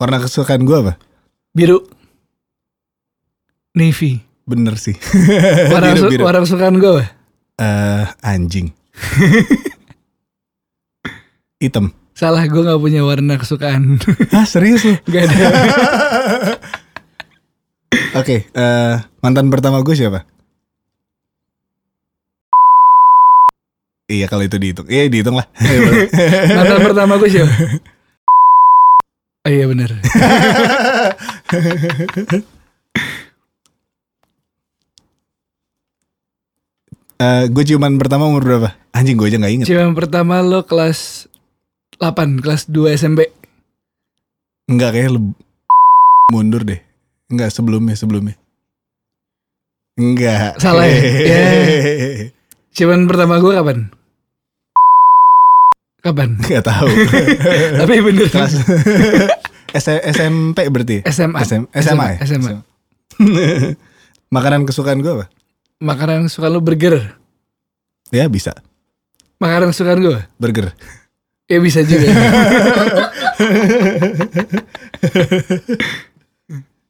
[0.00, 0.96] Warna kesukaan gue apa?
[1.52, 1.84] Biru.
[3.76, 4.24] Navy.
[4.48, 4.96] Bener sih.
[5.72, 6.22] Warna, Biru, biru.
[6.24, 7.04] warna kesukaan gue apa?
[7.60, 8.72] Eh, anjing.
[11.62, 11.92] Hitam.
[12.16, 14.00] Salah, gue gak punya warna kesukaan.
[14.34, 14.96] Hah serius lu?
[15.06, 15.36] gak ada.
[18.16, 20.24] Oke, eh, mantan pertama gue siapa?
[24.10, 24.88] Iya kalau itu dihitung.
[24.90, 25.46] Iya dihitung lah.
[25.60, 26.08] Iya.
[26.56, 27.52] Mantan pertama gue siapa?
[29.40, 29.90] Oh iya bener.
[37.20, 38.72] Eh, gue ciuman pertama umur berapa?
[38.96, 39.66] Anjing gue aja gak inget.
[39.68, 41.28] Ciuman pertama lo kelas
[42.00, 43.28] 8, kelas 2 SMP.
[44.64, 45.36] Enggak kayak lu
[46.32, 46.80] mundur deh.
[47.28, 48.40] Enggak sebelumnya sebelumnya.
[50.00, 50.56] Enggak.
[50.64, 50.96] Salah ya?
[51.28, 51.44] Ya.
[52.72, 53.92] Ciuman pertama gue kapan?
[56.00, 56.36] Kapan?
[56.40, 56.88] Enggak tahu.
[57.84, 58.26] Tapi bener.
[58.32, 58.52] Kelas
[60.16, 61.04] SMP berarti.
[61.04, 61.12] ya?
[61.12, 61.38] SMA.
[61.44, 62.18] SM, SMA ya?
[62.26, 62.50] SMA.
[64.32, 65.26] Makanan kesukaan gue apa?
[65.80, 67.16] Makanan suka lo burger.
[68.10, 68.56] Ya bisa.
[69.38, 70.20] Makanan kesukaan gue?
[70.40, 70.72] Burger.
[71.50, 72.06] Ya bisa juga.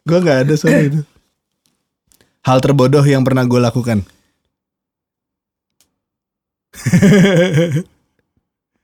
[0.05, 1.01] gue nggak ada soal itu.
[2.41, 4.05] Hal terbodoh yang pernah gue lakukan.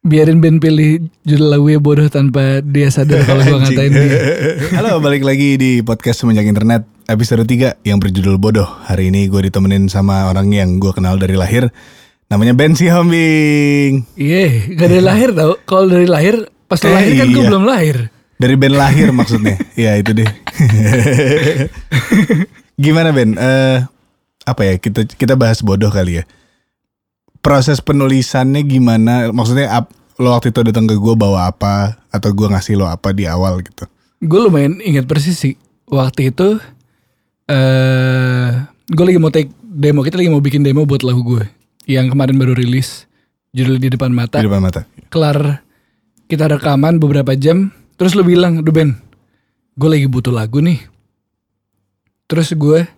[0.06, 4.18] Biarin Ben pilih judul lagunya bodoh tanpa dia sadar kalau gue ngatain dia.
[4.78, 8.70] Halo, balik lagi di podcast Semenjak Internet episode 3 yang berjudul Bodoh.
[8.86, 11.74] Hari ini gue ditemenin sama orang yang gue kenal dari lahir.
[12.30, 14.06] Namanya Ben Sihombing.
[14.14, 15.58] Iya, gak dari lahir tau.
[15.66, 16.38] Kalau dari lahir,
[16.70, 17.50] pas Eh, lahir kan gue iya.
[17.50, 17.96] belum lahir.
[18.38, 19.58] Dari Ben lahir maksudnya.
[19.74, 20.30] ya itu deh.
[22.78, 23.34] Gimana Ben?
[23.34, 23.78] Eh
[24.46, 26.24] apa ya kita kita bahas bodoh kali ya.
[27.46, 29.30] Proses penulisannya gimana?
[29.30, 33.14] Maksudnya ap- lo waktu itu datang ke gue bawa apa atau gue ngasih lo apa
[33.14, 33.86] di awal gitu?
[34.18, 35.54] Gue lumayan ingat persis sih.
[35.86, 36.58] Waktu itu,
[37.46, 38.50] eh
[38.86, 40.02] gue lagi mau take demo.
[40.02, 41.46] Kita lagi mau bikin demo buat lagu gue.
[41.86, 43.06] Yang kemarin baru rilis.
[43.52, 44.42] Judul di depan mata.
[44.42, 44.82] Di depan mata.
[45.06, 45.62] kelar
[46.26, 48.98] kita rekaman beberapa jam terus lu bilang Duh Ben
[49.72, 50.82] gue lagi butuh lagu nih
[52.26, 52.90] terus gue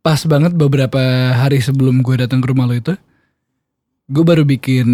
[0.00, 1.02] pas banget beberapa
[1.34, 2.94] hari sebelum gue datang ke rumah lo itu
[4.08, 4.88] gue baru bikin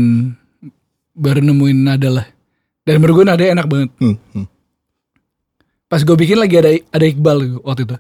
[1.14, 2.26] baru nemuin nada lah
[2.84, 4.46] dan menurut gue nada enak banget Hmm, hmm.
[5.88, 7.96] pas gue bikin lagi ada ada Iqbal waktu itu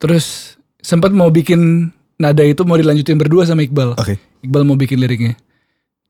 [0.00, 4.18] terus sempat mau bikin nada itu mau dilanjutin berdua sama Iqbal Oke.
[4.42, 5.38] Iqbal mau bikin liriknya.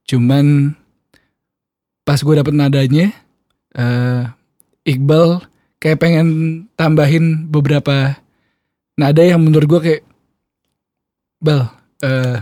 [0.09, 0.73] Cuman
[2.01, 3.13] pas gue dapet nadanya,
[3.77, 4.23] eh
[4.83, 5.45] Iqbal
[5.77, 6.27] kayak pengen
[6.75, 8.17] tambahin beberapa
[8.97, 10.03] nada yang menurut gue kayak,
[11.39, 11.71] bal,
[12.03, 12.41] eh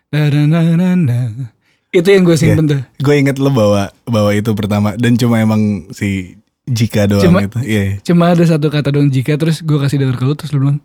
[1.91, 2.81] itu yang gue simpen tuh.
[2.97, 7.57] Gue inget lo bawa bawa itu pertama dan cuma emang si Jika doang Cuma- itu.
[7.59, 7.83] Iya.
[8.01, 10.77] Cuma ada satu kata doang jika terus gue kasih denger ke lu terus lu bilang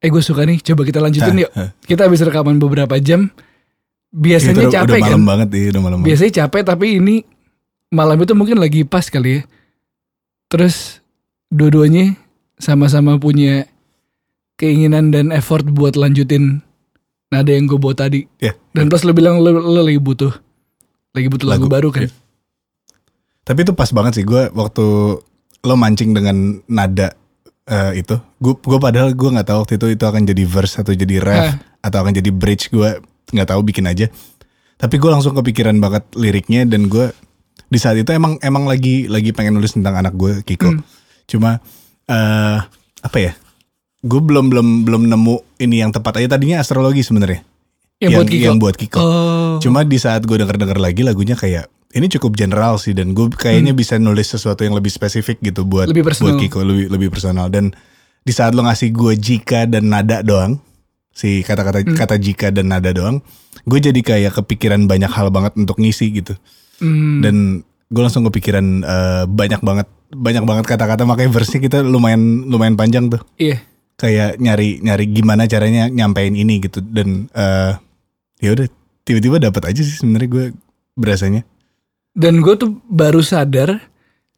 [0.00, 1.70] Eh gue suka nih coba kita lanjutin yuk Hah, hah.
[1.80, 3.28] Kita habis rekaman beberapa jam
[4.08, 6.08] Biasanya Itu udah- capek udah kan malam banget ya, udah malam banget.
[6.08, 7.16] Biasanya capek tapi ini
[7.90, 9.40] Malam itu mungkin lagi pas kali ya
[10.48, 11.04] Terus
[11.46, 12.16] Dua-duanya
[12.56, 13.68] Sama-sama punya
[14.56, 16.63] Keinginan dan effort buat lanjutin
[17.34, 18.54] Nada yang gue bawa tadi Iya.
[18.70, 20.30] Dan plus lu bilang lu, lu lagi butuh
[21.14, 22.14] Lagi butuh lagu, Lagu, baru kan iya.
[23.44, 24.84] Tapi itu pas banget sih gue waktu
[25.64, 27.12] lo mancing dengan nada
[27.68, 28.16] eh, itu.
[28.40, 31.44] Gue gue padahal gue nggak tahu waktu itu itu akan jadi verse atau jadi ref
[31.52, 31.54] Hah.
[31.84, 33.04] atau akan jadi bridge gue
[33.36, 34.08] nggak tahu bikin aja.
[34.80, 37.12] Tapi gue langsung kepikiran banget liriknya dan gue
[37.68, 40.72] di saat itu emang emang lagi lagi pengen nulis tentang anak gue Kiko.
[40.72, 40.80] Hmm.
[41.28, 41.60] Cuma
[42.08, 42.58] eh
[43.04, 43.36] apa ya?
[44.04, 47.40] Gue belum belum belum nemu ini yang tepat aja tadinya astrologi sebenarnya.
[47.96, 48.98] Yang, buat Kiko yang buat Kiko.
[48.98, 53.30] Oh Cuma di saat gue denger-denger lagi lagunya kayak ini cukup general sih dan gue
[53.30, 55.94] kayaknya bisa nulis sesuatu yang lebih spesifik gitu buat Hmm.
[55.94, 56.26] Lebih personal.
[56.28, 57.70] buat Kiko lebih lebih personal dan
[58.20, 60.58] di saat lo ngasih gue jika dan nada doang
[61.10, 61.94] si kata-kata Hmm.
[61.94, 63.22] kata jika dan nada doang
[63.62, 66.34] gue jadi kayak kepikiran banyak hal banget untuk ngisi gitu
[66.76, 67.22] Hmm.
[67.22, 67.36] dan
[67.86, 73.06] gue langsung kepikiran eh, banyak banget banyak banget kata-kata makanya verse kita lumayan lumayan panjang
[73.06, 73.62] tuh Iya
[74.04, 76.84] kayak nyari nyari gimana caranya nyampein ini gitu.
[76.84, 77.72] Dan eh
[78.44, 78.68] ya udah
[79.08, 80.44] tiba-tiba dapat aja sih sebenarnya gue
[80.92, 81.42] berasanya.
[82.12, 83.80] Dan gue tuh baru sadar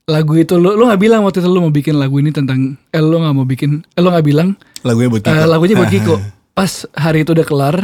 [0.07, 3.03] lagu itu lu lu nggak bilang waktu itu lu mau bikin lagu ini tentang eh
[3.03, 4.55] lu nggak mau bikin eh lu nggak bilang
[4.87, 5.45] Lagunya buat Kiko.
[5.51, 6.15] lagunya buat Kiko.
[6.57, 7.77] Pas hari itu udah kelar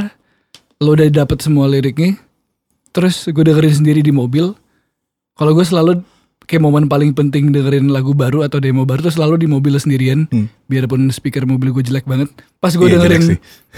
[0.79, 2.14] lu udah dapet semua liriknya
[2.94, 4.55] terus gue dengerin sendiri di mobil.
[5.34, 6.05] Kalau gue selalu
[6.44, 10.27] kayak momen paling penting dengerin lagu baru atau demo baru tuh selalu di mobil sendirian
[10.27, 10.47] Hmm.
[10.67, 12.29] biarpun speaker mobil gue jelek banget
[12.59, 13.25] pas gue Iya, jelek dengerin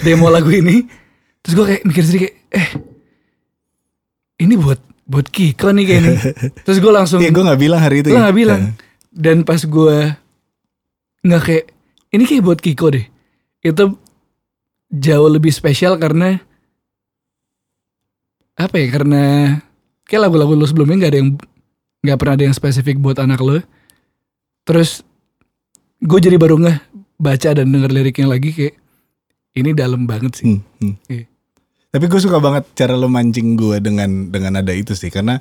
[0.00, 0.88] demo lagu ini
[1.40, 2.68] terus gue kayak mikir sendiri kayak eh
[4.40, 6.12] ini buat buat Kiko nih kayaknya
[6.64, 8.26] terus gue langsung Iya gue gak bilang hari itu Lo ya.
[8.26, 8.62] gak bilang.
[9.10, 9.96] Dan pas gue
[11.20, 11.64] nggak kayak
[12.10, 13.06] ini kayak buat Kiko deh.
[13.60, 13.96] Itu
[14.90, 16.40] jauh lebih spesial karena
[18.54, 18.86] apa ya?
[18.90, 19.22] Karena
[20.02, 21.30] kayak lagu-lagu lo sebelumnya nggak ada yang
[22.04, 23.64] nggak pernah ada yang spesifik buat anak lo.
[24.62, 25.00] Terus
[25.98, 26.78] gue jadi baru nggak
[27.16, 28.74] baca dan denger liriknya lagi kayak
[29.54, 30.46] ini dalam banget sih.
[30.46, 30.94] Hmm, hmm.
[31.08, 31.24] Iya.
[31.88, 35.38] Tapi gue suka banget cara lo mancing gue dengan dengan ada itu sih karena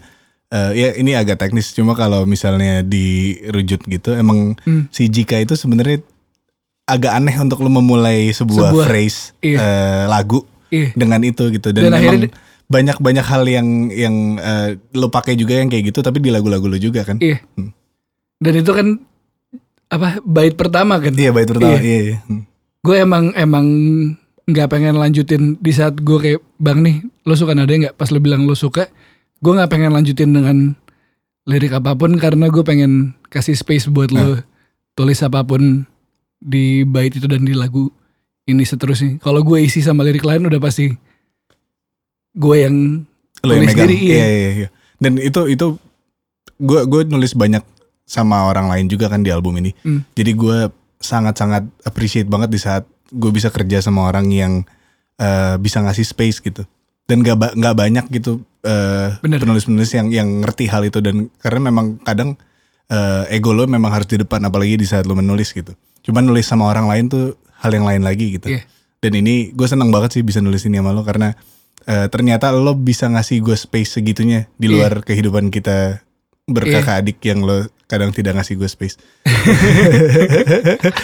[0.47, 4.85] eh, ya ini agak teknis cuma kalau misalnya dirujut gitu emang Hmm.
[4.87, 6.05] si Jika itu sebenarnya
[6.83, 9.57] agak aneh untuk lo memulai sebuah, Sebuah- phrase iya.
[9.57, 10.93] eh, lagu Iya.
[10.93, 12.33] dengan itu gitu dan, Dan memang akhirnya-
[12.73, 16.65] banyak banyak hal yang yang eh, lo pakai juga yang kayak gitu tapi di lagu-lagu
[16.65, 17.37] lo juga kan Iya.
[17.53, 17.69] Hmm.
[18.41, 18.87] Dan itu kan
[19.87, 21.13] apa bait pertama kan?
[21.13, 21.79] iya bait pertama Iya.
[21.79, 22.17] iya, iya.
[22.25, 22.43] Hmm.
[22.81, 23.65] gue emang emang
[24.43, 28.19] nggak pengen lanjutin di saat gue kayak bang nih lo suka nada nggak pas lo
[28.19, 28.89] bilang lo suka
[29.39, 30.75] gue nggak pengen lanjutin dengan
[31.45, 34.41] lirik apa pun karena gue pengen kasih space buat lo
[34.93, 35.87] tulis apa pun
[36.37, 37.87] di bait itu dan di lagu
[38.43, 40.91] ini seterusnya kalau gue isi sama lirik lain udah pasti
[42.33, 42.75] gue yang
[43.43, 44.15] lo yang sendiri, iya.
[44.15, 45.77] iya iya iya dan itu itu
[46.57, 47.61] gue gue nulis banyak
[48.03, 50.01] sama orang lain juga kan di album ini Hmm.
[50.13, 50.57] jadi gue
[50.97, 54.63] sangat sangat appreciate banget di saat gue bisa kerja sama orang yang
[55.17, 56.63] eh, bisa ngasih space gitu
[57.05, 58.39] dan gak nggak banyak gitu
[59.19, 59.43] Bener.
[59.43, 62.39] penulis-penulis yang yang ngerti hal itu dan karena memang kadang
[62.87, 66.47] eh, ego lo memang harus di depan apalagi di saat lo menulis gitu cuman nulis
[66.47, 68.63] sama orang lain tuh hal yang lain lagi gitu Iya.
[69.03, 71.35] dan ini gue senang banget sih bisa nulis ini sama lo karena
[71.83, 74.73] eh, ternyata lo bisa ngasih gue space segitunya di Iya.
[74.73, 76.01] luar kehidupan kita
[76.45, 78.95] berkakak adik yang lo kadang tidak ngasih gue space.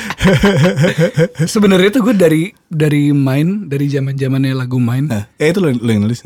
[1.46, 5.70] sebenarnya tuh gue dari dari main dari zaman zamannya lagu main Nah, eh itu lo,
[5.72, 6.24] lo yang nulis.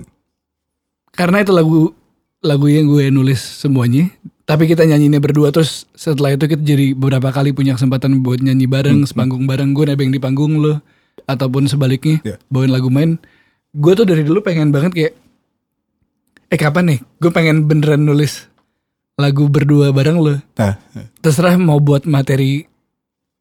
[1.12, 1.92] karena itu lagu
[2.40, 4.08] lagu yang gue nulis semuanya
[4.44, 8.66] tapi kita nyanyinya berdua terus setelah itu kita jadi beberapa kali punya kesempatan buat nyanyi
[8.66, 10.80] bareng sepanggung bareng gue nebeng di panggung lo
[11.24, 12.36] ataupun sebaliknya Iya.
[12.48, 13.18] bawain lagu main
[13.74, 15.14] gue tuh dari dulu pengen banget kayak
[16.54, 17.00] eh kapan nih?
[17.18, 18.46] Gue pengen beneran nulis
[19.18, 20.74] lagu berdua bareng lo Nah,
[21.22, 22.66] terserah mau buat materi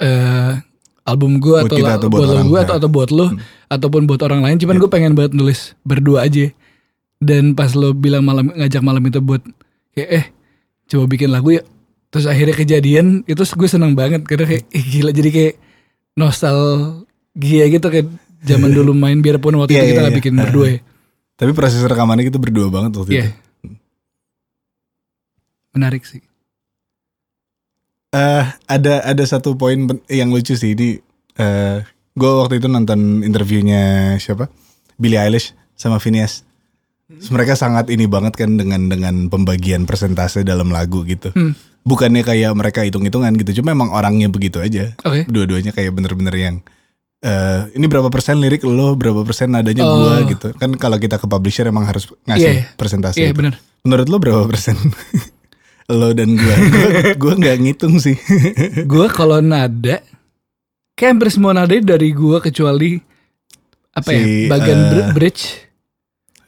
[0.01, 0.53] eh
[1.05, 2.65] album gue Buat atau, kita atau buat, buat lagu orang, gue ya.
[2.65, 3.27] atau, atau buat lo
[3.69, 4.57] ataupun buat orang lain.
[4.61, 6.49] Cuman gue pengen banget nulis berdua aja.
[7.23, 9.43] Dan pas lo bilang malam ngajak malam itu buat
[9.95, 10.25] kayak eh
[10.91, 11.63] coba bikin lagu ya
[12.13, 15.11] terus akhirnya kejadian itu gue seneng banget karena kayak gila.
[15.13, 15.55] Jadi kayak
[16.17, 18.09] nostalgia gitu kayak
[18.43, 20.21] zaman dulu main biarpun waktu Iya, itu kita iya, nggak iya.
[20.21, 20.79] bikin berdua ya
[21.41, 23.25] tapi proses rekamannya kita berdua banget waktu Iya.
[23.25, 23.33] itu.
[25.73, 26.23] menarik sih
[28.13, 31.01] Eh, ada ada satu poin yang lucu sih ini.
[31.33, 31.81] eh
[32.13, 33.81] gue waktu itu nonton interviewnya
[34.21, 34.53] siapa?
[35.01, 36.45] Billie Eilish sama Phineas.
[37.09, 41.33] Terus mereka sangat ini banget kan dengan dengan pembagian persentase dalam lagu gitu.
[41.33, 41.57] Hmm.
[41.83, 44.93] Bukannya kayak mereka hitung-hitungan gitu, cuma emang orangnya begitu aja.
[45.01, 46.57] oke Dua-duanya kayak bener-bener yang
[47.23, 49.95] eh ini berapa persen lirik lo, berapa persen nadanya Oh.
[49.97, 50.51] gua gitu.
[50.53, 52.75] Kan kalau kita ke publisher emang harus ngasih Iya.
[52.75, 53.17] persentase.
[53.17, 54.75] iya benar Menurut lo berapa persen?
[55.93, 58.15] lo dan gua, gua, gua nggak ngitung sih.
[58.91, 60.03] gue kalau nada
[60.93, 62.99] kayak hampir semua nada dari gue kecuali
[63.91, 65.43] apa ya Si, bagian eh, br- bridge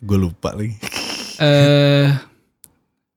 [0.00, 0.75] gue lupa lagi.
[1.37, 2.09] eh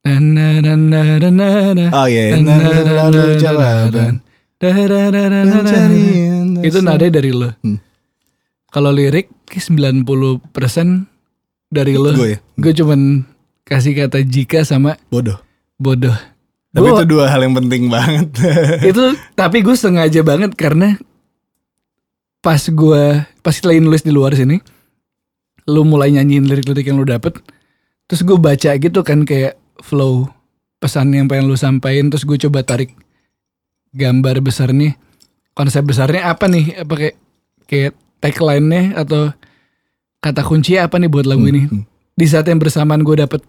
[0.04, 4.14] na na na na na na Oh iya, nah, na, na, na, jawaban.
[4.58, 4.70] da,
[6.62, 7.78] itu nada dari lo Hmm.
[8.68, 11.08] kalau lirik kayak 90%
[11.68, 13.28] dari lo Gue ya, gue cuman
[13.64, 15.36] kasih kata jika sama bodoh.
[15.76, 16.16] bodoh
[16.70, 18.28] Tapi Gua- itu dua hal yang penting banget.
[18.90, 20.96] itu tapi gue sengaja banget karena
[22.40, 23.04] pas gue
[23.38, 24.62] pas kita lagi nulis di luar sini
[25.66, 27.36] lu mulai nyanyiin lirik-lirik yang lu dapet
[28.06, 30.30] terus gue baca gitu kan kayak flow
[30.78, 32.94] pesan yang pengen lu sampaikan terus gue coba tarik
[33.90, 34.96] gambar besarnya
[35.58, 37.16] konsep besarnya apa nih apa kayak
[37.66, 39.34] kayak tagline-nya atau
[40.20, 41.82] kata kunci apa nih buat lagu ini Hmm.
[42.14, 43.42] di saat yang bersamaan gue dapet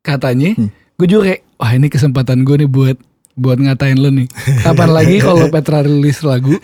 [0.00, 0.72] katanya Hmm.
[0.96, 2.96] gue juga kayak wah ini kesempatan gue nih buat
[3.34, 4.28] buat ngatain lo nih
[4.60, 6.56] kapan lagi kalau Petra rilis lagu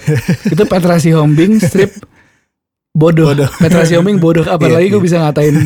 [0.44, 1.92] itu Petra si Hombing strip
[2.92, 3.48] bodoh, Bodoh.
[3.54, 5.04] Petra si Hombing bodoh Iya, apalagi gue iya.
[5.04, 5.56] bisa ngatain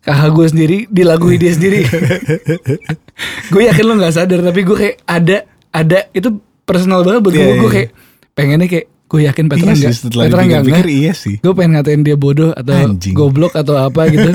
[0.00, 1.84] kakak gue sendiri dilagui dia sendiri.
[3.52, 5.36] gue yakin lo nggak sadar tapi gue kayak ada
[5.70, 6.28] ada itu
[6.62, 7.46] personal banget buat Iya, gue.
[7.46, 7.76] iya, Gue iya.
[7.76, 7.90] kayak
[8.40, 10.96] pengennya kayak gue yakin Petra Iya sih, nggak setelah Petra dipikir-pikir nggak.
[10.96, 11.36] iya sih.
[11.38, 13.12] Gue pengen ngatain dia bodoh atau Anjing.
[13.12, 14.30] goblok atau apa gitu.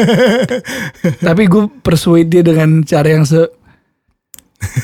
[1.27, 3.39] Tapi gue persuade dia dengan cara yang se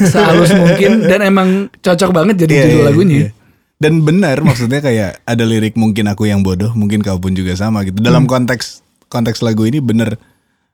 [0.03, 3.17] sehalus mungkin dan emang cocok banget jadi Iya, judul iya, lagunya.
[3.17, 3.29] iya.
[3.75, 7.81] Dan benar maksudnya kayak ada lirik mungkin aku yang bodoh, mungkin kau pun juga sama
[7.81, 7.97] gitu.
[7.97, 8.31] Dalam Hmm.
[8.31, 10.15] konteks konteks lagu ini bener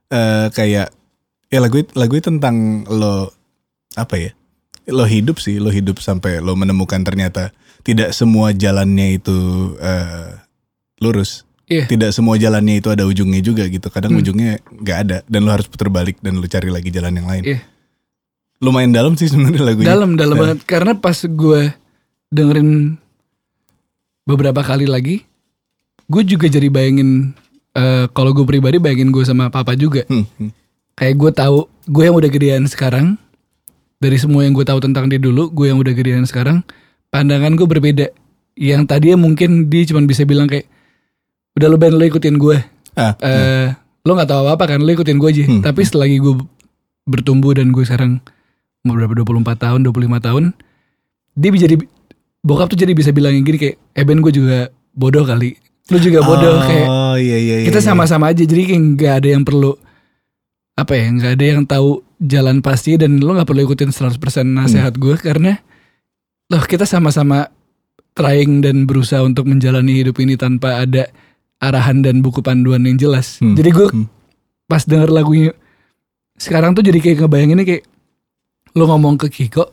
[0.08, 0.92] eh, kayak
[1.48, 3.32] ya lagu lagu itu tentang lo
[3.94, 4.32] apa ya?
[4.86, 9.38] Lo hidup sih, lo hidup sampai lo menemukan ternyata tidak semua jalannya itu
[9.78, 10.38] eh,
[11.02, 11.44] lurus.
[11.68, 11.84] Iya.
[11.84, 13.92] Tidak semua jalannya itu ada ujungnya juga gitu.
[13.92, 14.24] Kadang Hmm.
[14.24, 17.44] ujungnya nggak ada dan lo harus putar balik dan lo cari lagi jalan yang lain.
[17.44, 17.60] Iya.
[18.64, 19.88] Lumayan dalam sih sebenarnya lagunya.
[19.92, 20.42] Dalam dalam Nah.
[20.48, 21.62] banget karena pas gue
[22.32, 22.96] dengerin
[24.24, 25.24] beberapa kali lagi,
[26.08, 27.36] gue juga jadi bayangin
[27.78, 30.02] eh, kalau gue pribadi bayangin gue sama papa juga.
[30.10, 30.50] Hmm, hmm.
[30.98, 33.22] Kayak gue tahu gue yang udah gedean sekarang
[34.02, 36.66] dari semua yang gue tahu tentang dia dulu, gue yang udah gedean sekarang,
[37.18, 38.06] pandangan gue berbeda.
[38.54, 40.70] Yang tadinya mungkin dia cuma bisa bilang kayak
[41.58, 42.58] udah lo Ben lo ikutin gue.
[42.94, 43.74] Ah, eh
[44.08, 45.60] lo nggak tahu apa-apa kan lo ikutin gue aja Hmm.
[45.60, 46.40] tapi selagi gue
[47.04, 48.24] bertumbuh dan gue sekarang
[48.88, 50.44] umur berapa 24 tahun 25 tahun
[51.36, 51.76] dia bisa jadi
[52.40, 55.60] bokap tuh jadi bisa bilang yang gini kayak eh Ben gue juga bodoh kali
[55.92, 56.88] lu juga bodoh oh, kayak
[57.20, 57.86] iya, iya, iya, kita iya.
[57.86, 59.76] sama-sama aja jadi kayak nggak ada yang perlu
[60.74, 64.16] apa ya nggak ada yang tahu jalan pasti dan lo nggak perlu ikutin 100%
[64.48, 65.04] nasihat Hmm.
[65.04, 65.60] gue karena
[66.48, 67.52] loh kita sama-sama
[68.14, 71.12] trying dan berusaha untuk menjalani hidup ini tanpa ada
[71.58, 73.54] arahan dan buku panduan yang jelas Hmm.
[73.54, 74.08] jadi gue Hmm.
[74.66, 75.52] pas denger lagunya
[76.38, 77.84] sekarang tuh jadi kayak ngebayanginnya kayak
[78.74, 79.66] lo ngomong ke Kiko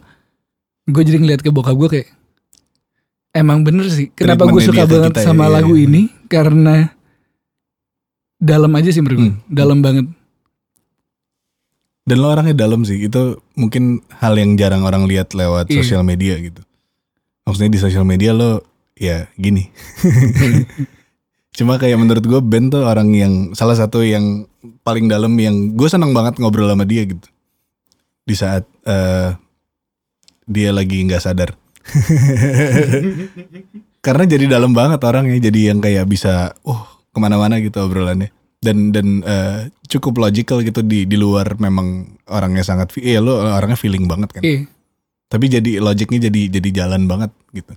[0.85, 2.09] gue jadi ngeliat ke bokap gue kayak
[3.33, 5.85] emang bener sih kenapa gue suka banget kita ya, sama iya, lagu iya.
[5.87, 6.89] ini karena
[8.37, 9.41] dalam aja sih menurut gue Hmm.
[9.47, 10.07] dalam banget
[12.05, 13.09] Dan lo orangnya dalam sih.
[13.09, 15.81] Itu mungkin hal yang jarang orang lihat lewat Iya.
[15.81, 16.61] sosial media gitu.
[17.49, 18.61] Maksudnya di sosial media lo
[18.97, 19.73] ya gini.
[21.57, 24.45] Cuma kayak menurut gue Ben tuh orang yang salah satu yang
[24.83, 27.25] paling dalam yang gue seneng banget ngobrol sama dia gitu.
[28.27, 29.31] Di saat eh,
[30.45, 31.55] dia lagi nggak sadar.
[34.05, 35.39] Karena jadi dalam banget orangnya.
[35.39, 36.83] Jadi yang kayak bisa, oh
[37.15, 38.34] ke mana-mana gitu obrolannya.
[38.65, 43.77] Dan dan eh, cukup logical gitu di di luar memang orangnya sangat, iya lo orangnya
[43.77, 44.43] feeling banget kan.
[44.45, 44.65] Iya.
[45.25, 47.75] tapi jadi logiknya jadi jadi jalan banget gitu.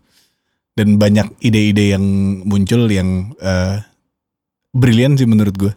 [0.77, 2.05] Dan banyak ide-ide yang
[2.45, 3.81] muncul yang eh,
[4.77, 5.73] brilian sih menurut gue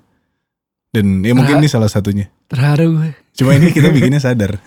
[0.90, 2.26] dan ya mungkin ini salah satunya.
[2.50, 4.58] terharu gue cuma ini kita bikinnya sadar.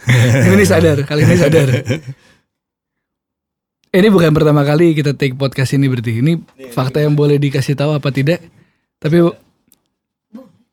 [0.47, 1.69] Ini sadar kali ini sadar.
[3.93, 6.23] Ini bukan pertama kali kita take podcast ini berarti.
[6.23, 6.39] Ini
[6.73, 8.41] fakta yang boleh dikasih tahu apa tidak?
[8.97, 9.21] Tapi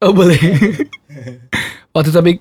[0.00, 0.38] oh boleh.
[1.94, 2.32] Waktu tapi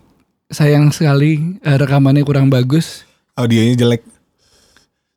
[0.48, 3.04] sayang sekali eh, rekamannya kurang bagus.
[3.34, 4.04] Audionya jelek.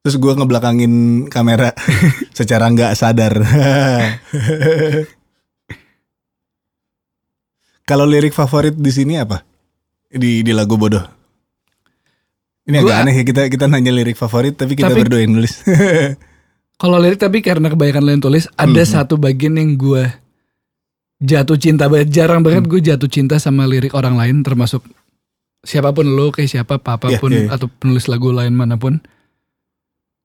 [0.03, 0.93] Terus gue ngebelakangin
[1.27, 1.71] kamera
[2.37, 3.35] secara nggak sadar.
[7.83, 9.43] Kalau lirik favorit di sini apa?
[10.09, 11.03] Di di lagu bodoh.
[12.63, 15.35] Ini agak Gua- aneh ya kita kita nanya lirik favorit tapi kita Tapi- berdua yang
[15.35, 15.67] nulis.
[16.79, 18.87] Kalau lirik tapi karena kebanyakan lo yang tulis ada Mhm.
[18.89, 20.03] satu bagian yang gue
[21.23, 22.11] jatuh cinta banget.
[22.11, 24.83] Jarang banget gue jatuh cinta sama lirik orang lain termasuk
[25.63, 27.55] siapa pun lo kayak siapa papa Iya, pun iya, iya.
[27.55, 28.99] atau penulis lagu lain mana pun.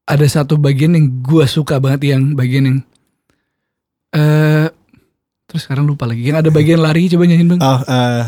[0.03, 2.77] Ada satu bagian yang gue suka banget yang bagian yang
[4.09, 4.67] eh
[5.45, 6.23] terus sekarang lupa lagi.
[6.23, 7.61] Yang ada bagian lari coba nyanyiin bang.
[7.61, 8.25] Oh, eh,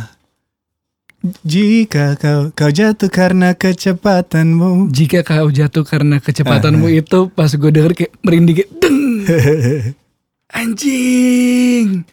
[1.42, 4.88] jika kau kau jatuh karena kecepatanmu.
[4.88, 7.00] Jika kau jatuh karena kecepatanmu Ah.
[7.00, 9.00] itu pas gue denger kayak merinding kayak deng
[10.60, 12.04] anjing.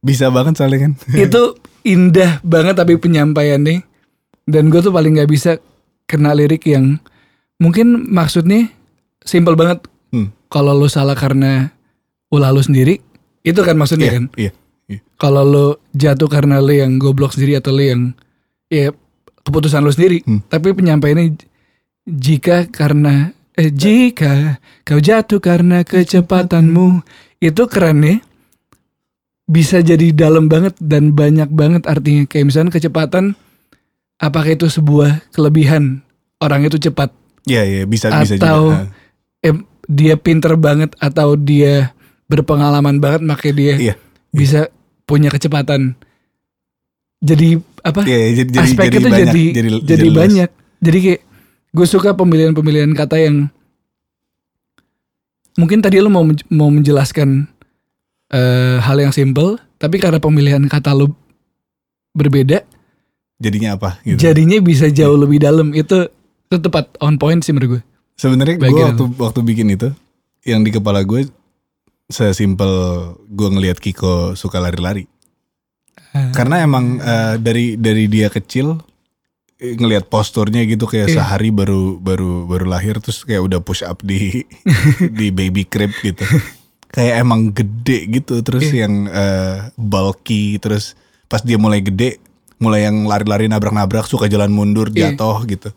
[0.00, 0.92] Bisa banget soalnya kan.
[1.24, 1.42] itu
[1.82, 3.84] indah banget tapi penyampaiannya
[4.44, 5.56] dan gue tuh paling nggak bisa
[6.04, 6.98] kena lirik yang
[7.56, 8.68] mungkin maksudnya
[9.22, 10.34] simple banget Hmm.
[10.46, 11.70] kalau lo salah karena
[12.28, 12.98] ulah lo sendiri
[13.40, 14.50] itu kan maksudnya Iya, kan iya.
[15.14, 18.10] kalau lo jatuh karena lo yang goblok sendiri atau lo yang
[18.66, 18.90] ya
[19.40, 20.42] keputusan lo sendiri Hmm.
[20.44, 21.38] tapi penyampaiannya
[22.04, 27.06] jika karena eh, jika kau jatuh karena kecepatanmu
[27.38, 28.16] itu keren ya
[29.50, 33.34] bisa jadi dalam banget dan banyak banget artinya kayak misalnya kecepatan
[34.16, 36.06] apakah itu sebuah kelebihan
[36.38, 37.10] orang itu cepat
[37.42, 38.86] Iya, iya, bisa bisa Atau- juga.
[39.42, 39.56] eh,
[39.90, 41.90] dia pinter banget atau dia
[42.24, 43.94] berpengalaman banget makanya dia Iya.
[44.30, 44.70] bisa
[45.02, 45.98] punya kecepatan
[47.18, 50.18] jadi apa Iya, iya, jadi jadi aspeknya jadi tuh banyak, jadi jadi, jadi, luas.
[50.20, 51.20] banyak jadi kayak
[51.70, 53.36] gue suka pemilihan-pemilihan kata yang
[55.56, 57.49] mungkin tadi lo mau mau menjelaskan
[58.30, 61.12] eh, hal yang simple tapi karena pemilihan kata lo
[62.12, 62.66] berbeda,
[63.40, 64.20] Jadinya apa gitu.
[64.20, 65.72] jadinya bisa jauh lebih dalam.
[65.72, 66.10] Itu
[66.46, 67.82] itu tepat on point sih menurut gue.
[68.18, 69.88] Sebenarnya gue waktu waktu bikin itu
[70.44, 71.24] yang di kepala gue
[72.06, 72.72] sesimpel
[73.30, 75.06] gue ngelihat Kiko suka lari-lari.
[76.12, 76.28] Ah.
[76.34, 78.76] Karena emang eh, dari dari dia kecil
[79.56, 81.22] eh, ngelihat posturnya gitu kayak Iya.
[81.22, 84.44] sehari baru baru baru lahir terus kayak udah push up di
[85.18, 86.26] di baby crib gitu.
[86.90, 88.86] Kayak emang gede gitu terus Iya.
[88.86, 92.18] yang eh, bulky terus pas dia mulai gede
[92.58, 95.14] mulai yang lari-lari nabrak-nabrak suka jalan mundur Iya.
[95.14, 95.70] jatuh gitu.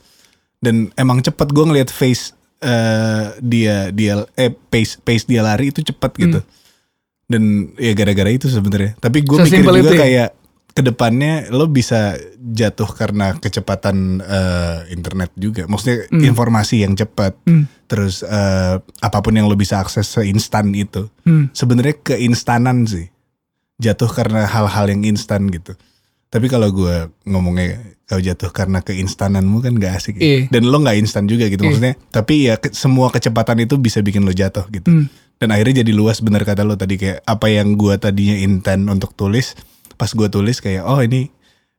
[0.57, 5.79] Dan emang cepet gue ngelihat face eh, dia dia eh pace pace dia lari itu
[5.79, 6.39] cepet gitu.
[7.23, 7.43] Dan
[7.77, 8.97] ya gara-gara itu sebenarnya.
[8.97, 9.99] Tapi gue mikir Sesimpel juga ya?
[9.99, 10.29] kayak
[10.73, 15.63] ke depannya lo bisa jatuh karena kecepatan eh, internet juga.
[15.63, 16.25] Maksudnya Hmm.
[16.25, 17.37] informasi yang cepat.
[17.43, 17.69] Hmm.
[17.85, 21.13] Terus eh, apa pun yang lo bisa akses seinstan itu.
[21.23, 21.49] Hmm.
[21.51, 23.13] Sebenarnya keinstanan sih.
[23.77, 25.77] Jatuh karena hal-hal yang instan gitu.
[26.27, 30.17] Tapi kalau gue ngomongnya kau jatuh karena keinstananmu kan gak asik.
[30.17, 30.25] ya.
[30.25, 30.39] Iya.
[30.49, 31.69] Dan lo gak instan juga gitu Iya.
[31.69, 31.93] maksudnya.
[32.09, 34.89] Tapi ya ke- semua kecepatan itu bisa bikin lo jatuh gitu.
[34.89, 35.05] Hmm.
[35.37, 39.13] Dan akhirnya jadi luas bener kata lo tadi kayak apa yang gue tadinya intent untuk
[39.13, 39.53] tulis.
[39.95, 41.29] Pas gue tulis kayak oh ini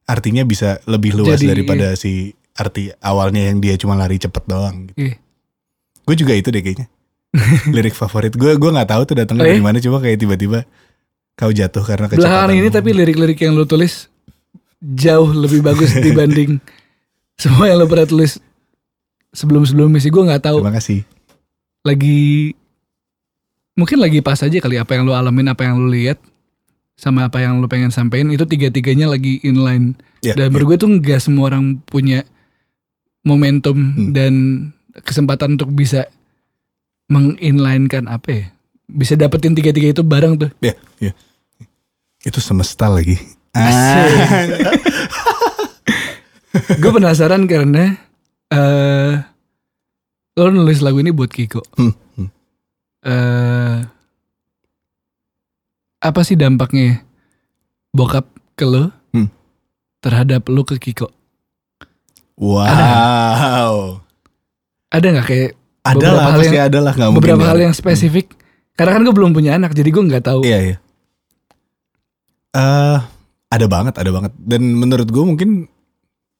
[0.05, 4.87] artinya bisa lebih luas Jadi, daripada si arti awalnya yang dia cuma lari cepet doang.
[4.93, 5.11] Gitu.
[5.11, 5.15] Iya.
[6.05, 6.87] Gue juga itu deh kayaknya.
[7.75, 9.59] Lirik favorit gue gue nggak tahu tuh datangnya Oh, iya?
[9.59, 10.63] dari mana cuma kayak tiba-tiba
[11.35, 12.23] kau jatuh karena kecepatan.
[12.31, 14.07] Belakangan ini tapi lirik-lirik yang lo tulis
[14.79, 16.63] jauh lebih bagus dibanding
[17.35, 18.39] semua yang lo pernah tulis
[19.35, 20.15] sebelum-sebelumnya sih.
[20.15, 21.01] Gue nggak tahu Terima kasih.
[21.83, 22.55] lagi
[23.75, 26.23] mungkin lagi pas aja kali apa yang lo alamin, apa yang lo lihat
[26.95, 29.99] sama apa yang lo pengen sampein itu tiga-tiganya lagi inline.
[30.23, 30.51] Ya, Dan ya.
[30.51, 32.23] menurut gue tuh nggak semua orang punya
[33.23, 34.13] momentum Hmm.
[34.13, 34.33] dan
[35.01, 36.07] kesempatan untuk bisa
[37.09, 38.47] menginlinekan apa ya?
[38.85, 40.51] Bisa dapetin tiga-tiga itu bareng tuh.
[40.61, 41.13] Ya, ya.
[42.21, 43.17] Itu semesta lagi.
[46.81, 47.99] Gue penasaran karena
[48.49, 49.13] eh
[50.35, 51.63] lo nulis lagu ini buat Kiko.
[51.75, 52.29] Hmm, hmm.
[53.05, 53.79] eh
[56.05, 57.01] apa sih dampaknya
[57.91, 59.33] bokap ke lo Hmm.
[59.99, 61.09] terhadap lo ke Kiko?
[62.37, 64.03] Wow.
[64.91, 65.51] Ada nggak kayak
[65.83, 67.63] Ada Beberapa lah hal pasti yang- ada lah mungkin beberapa hal ada.
[67.63, 68.27] yang spesifik?
[68.73, 70.41] Karena kan gue belum punya anak, jadi gue nggak tahu.
[70.43, 70.77] Iya iya.
[72.51, 72.99] Eh
[73.47, 74.33] ada banget, ada banget.
[74.35, 75.69] Dan menurut gue mungkin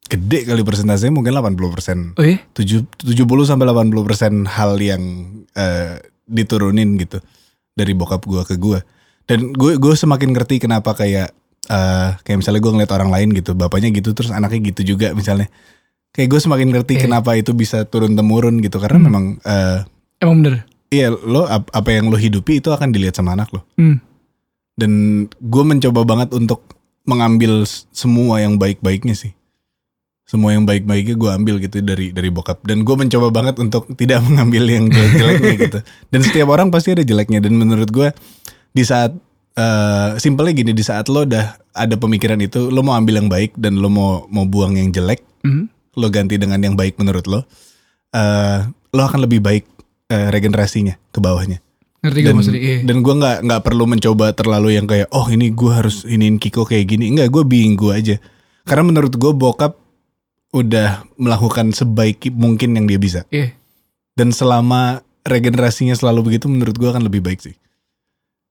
[0.05, 2.17] gede kali persentasenya mungkin 80%.
[2.17, 2.41] Oh iya?
[2.53, 5.03] 7 70 sampai 80% hal yang
[5.53, 7.21] eh, diturunin gitu
[7.71, 8.81] dari bokap gue ke gue.
[9.25, 11.33] Dan gue gue semakin ngerti kenapa kayak
[11.65, 15.49] eh kayak misalnya gue ngeliat orang lain gitu, bapaknya gitu terus anaknya gitu juga misalnya.
[16.11, 17.03] Kayak gue semakin ngerti Oke.
[17.05, 19.07] kenapa itu bisa turun temurun gitu karena Hmm.
[19.07, 19.79] memang eh,
[20.21, 20.55] Emang bener.
[20.89, 23.65] iya lo ap- apa yang lo hidupi itu akan dilihat sama anak lo.
[23.75, 23.99] Hmm.
[24.75, 24.93] Dan
[25.31, 26.63] gue mencoba banget untuk
[27.05, 29.33] mengambil semua yang baik-baiknya sih.
[30.25, 32.61] Semua yang baik-baiknya gue ambil gitu dari dari bokap.
[32.63, 35.79] Dan gue mencoba banget untuk tidak mengambil yang jelek-jeleknya gitu.
[36.09, 37.39] Dan setiap orang pasti ada jeleknya.
[37.39, 38.09] Dan menurut gue
[38.75, 39.15] di saat
[39.55, 43.55] eh simpelnya gini di saat lo udah ada pemikiran itu, lo mau ambil yang baik
[43.55, 45.71] dan lo mau mau buang yang jelek, Hmm.
[45.95, 47.47] lo ganti dengan yang baik menurut lo,
[48.11, 48.59] eh
[48.91, 49.65] lo akan lebih baik
[50.07, 51.59] eh, regenerasinya ke bawahnya
[52.05, 52.61] Ngerti dan maksudnya?
[52.61, 52.79] Iya.
[52.85, 56.63] dan gue nggak nggak perlu mencoba terlalu yang kayak oh ini gue harus iniin Kiko
[56.63, 58.17] kayak gini enggak gue being gue aja
[58.69, 59.81] karena menurut gue bokap
[60.53, 63.57] udah melakukan sebaik mungkin yang dia bisa Iya.
[64.15, 67.57] dan selama regenerasinya selalu begitu menurut gue akan lebih baik sih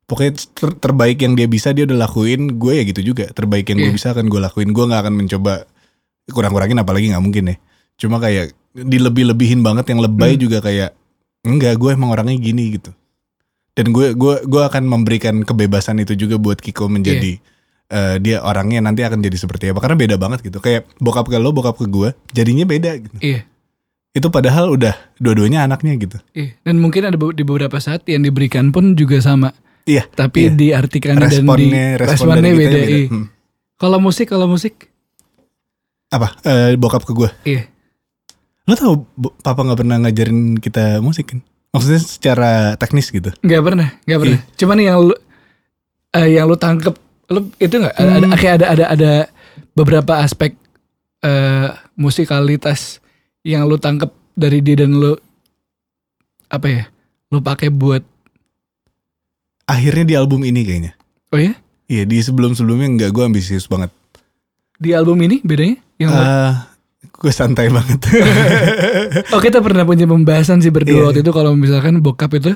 [0.03, 3.79] pokoknya ter- terbaik yang dia bisa dia udah lakuin gue ya gitu juga terbaik yang
[3.79, 3.95] gue Iya.
[3.95, 5.53] bisa akan gue lakuin gue nggak akan mencoba
[6.27, 7.55] kurang-kurangin apalagi nggak mungkin ya
[7.95, 10.41] cuma kayak dilebih-lebihin banget yang lebay Hmm.
[10.41, 10.91] juga kayak
[11.43, 12.91] enggak gue emang orangnya gini gitu
[13.73, 17.37] dan gue gue gue akan memberikan kebebasan itu juga buat Kiko menjadi
[17.89, 21.37] eh, dia orangnya nanti akan jadi seperti apa karena beda banget gitu kayak bokap ke
[21.37, 23.41] lo bokap ke gue jadinya beda gitu Iya.
[24.13, 26.57] itu padahal udah dua-duanya anaknya gitu Iya.
[26.61, 29.53] Dan mungkin ada di beberapa saat yang diberikan pun juga sama.
[29.85, 30.51] Iya Tapi Iya.
[30.53, 32.69] diartikan dan di responnya respon responnya kita beda.
[32.69, 32.79] beda.
[32.89, 33.07] iya.
[33.07, 33.25] Hmm.
[33.75, 34.73] Kalau musik, kalau musik,
[36.07, 37.67] apa Eh, bokap ke gue iya.
[38.63, 38.93] lo tau
[39.37, 44.39] papa nggak pernah ngajarin kita musik kan maksudnya secara teknis gitu Nggak pernah, nggak pernah.
[44.39, 44.55] Iya.
[44.55, 45.15] Cuman yang lu,
[46.11, 46.95] eh, yang lu tangkep,
[47.27, 48.35] lu itu nggak ada, ada Hmm.
[48.37, 49.11] ada ada ada
[49.71, 50.53] beberapa aspek
[51.19, 53.01] eh, musikalitas
[53.41, 55.17] yang lu tangkep dari dia dan lu
[56.47, 56.83] apa ya?
[57.27, 58.05] Lu pakai buat
[59.65, 60.91] akhirnya di album ini kayaknya
[61.29, 61.53] oh ya?
[61.85, 63.89] iya di sebelum sebelumnya nggak gue ambisius banget
[64.75, 65.79] Di album ini bedanya?
[65.95, 66.53] Yang lu- Eh,
[67.13, 67.99] gue santai banget
[69.33, 71.03] Oh kita pernah punya pembahasan sih berdua Iya.
[71.05, 72.51] waktu itu kalau misalkan bokap itu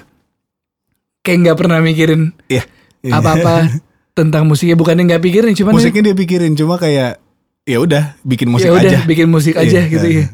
[1.21, 2.67] kayak nggak pernah mikirin Iya.
[3.05, 3.71] apa-apa
[4.17, 7.21] tentang musiknya bukannya nggak pikirin cuman musiknya dia pikirin cuma kayak
[7.63, 10.23] ya udah bikin musik ya udah aja bikin musik aja Iya, gitu iya.
[10.23, 10.27] ya.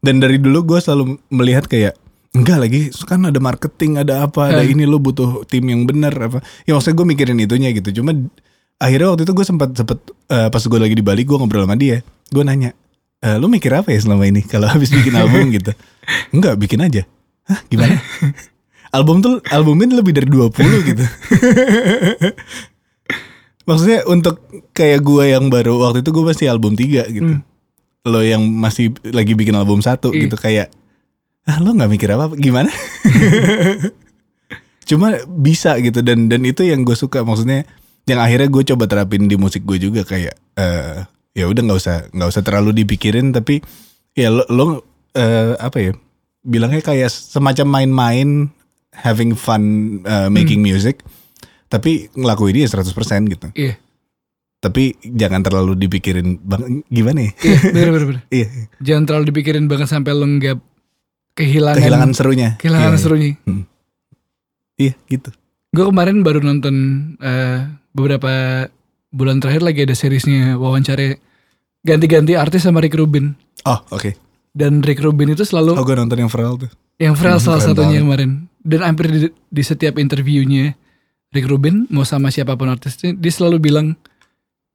[0.00, 1.98] dan dari dulu gue selalu melihat kayak
[2.32, 4.72] enggak lagi kan ada marketing ada apa ada Eh.
[4.72, 6.38] ini lo butuh tim yang benar apa.
[6.64, 8.00] Ya maksudnya gue mikirin itunya gitu.
[8.00, 8.12] Cuma
[8.76, 11.76] akhirnya waktu itu gue sempat sempet eh, pas gue lagi di Bali gue ngobrol sama
[11.76, 12.00] dia.
[12.28, 12.72] Gue nanya
[13.20, 15.70] e, lu mikir apa ya selama ini kalau habis bikin album gitu?
[16.32, 17.04] Enggak bikin aja.
[17.44, 18.00] Hah gimana?
[18.92, 20.52] Album tuh albumnya lebih dari 20
[20.84, 21.00] gitu.
[23.62, 24.42] Maksudnya untuk
[24.72, 27.32] kayak gue yang baru waktu itu gue masih album 3 gitu.
[27.38, 27.42] Hmm.
[28.02, 30.26] lo yang masih lagi bikin album satu Iya.
[30.26, 30.74] gitu kayak
[31.48, 32.34] ah lo nggak mikir apa?
[32.38, 32.70] Gimana?
[34.88, 37.64] Cuma bisa gitu dan dan itu yang gue suka maksudnya
[38.06, 41.96] yang akhirnya gue coba terapin di musik gue juga kayak eh ya udah nggak usah
[42.12, 43.62] nggak usah terlalu dipikirin tapi
[44.12, 44.66] ya lo, lo
[45.14, 45.92] eh, apa ya
[46.42, 48.50] bilangnya kayak semacam main-main
[48.92, 49.62] having fun
[50.04, 51.00] uh, making music
[51.72, 52.92] tapi ngelakuin dia 100%
[53.32, 53.48] gitu.
[53.56, 53.80] Iya.
[54.62, 57.32] tapi jangan terlalu dipikirin bang gimana ya?
[57.42, 58.22] Iya, bener bener bener.
[58.38, 58.46] iya.
[58.78, 60.54] Jangan terlalu dipikirin banget sampai lo nggak
[61.34, 63.30] kehilangan kehilangan serunya kehilangan Iya, serunya.
[64.76, 65.30] iya gitu
[65.72, 66.76] Gue kemarin baru nonton
[67.16, 68.28] eh, beberapa
[69.08, 71.16] bulan terakhir lagi ada seriesnya wawancara
[71.80, 73.32] ganti-ganti artis sama Rick Rubin.
[73.62, 74.12] oh oke
[74.50, 77.62] Dan Rick Rubin itu selalu oh gue nonton yang viral tuh yang Pharrell Hmm, salah
[77.64, 78.04] satunya banget.
[78.04, 78.30] kemarin.
[78.62, 80.76] Dan hampir di, di setiap interviewnya
[81.30, 83.96] Rick Rubin mau sama siapa pun artisnya dia selalu bilang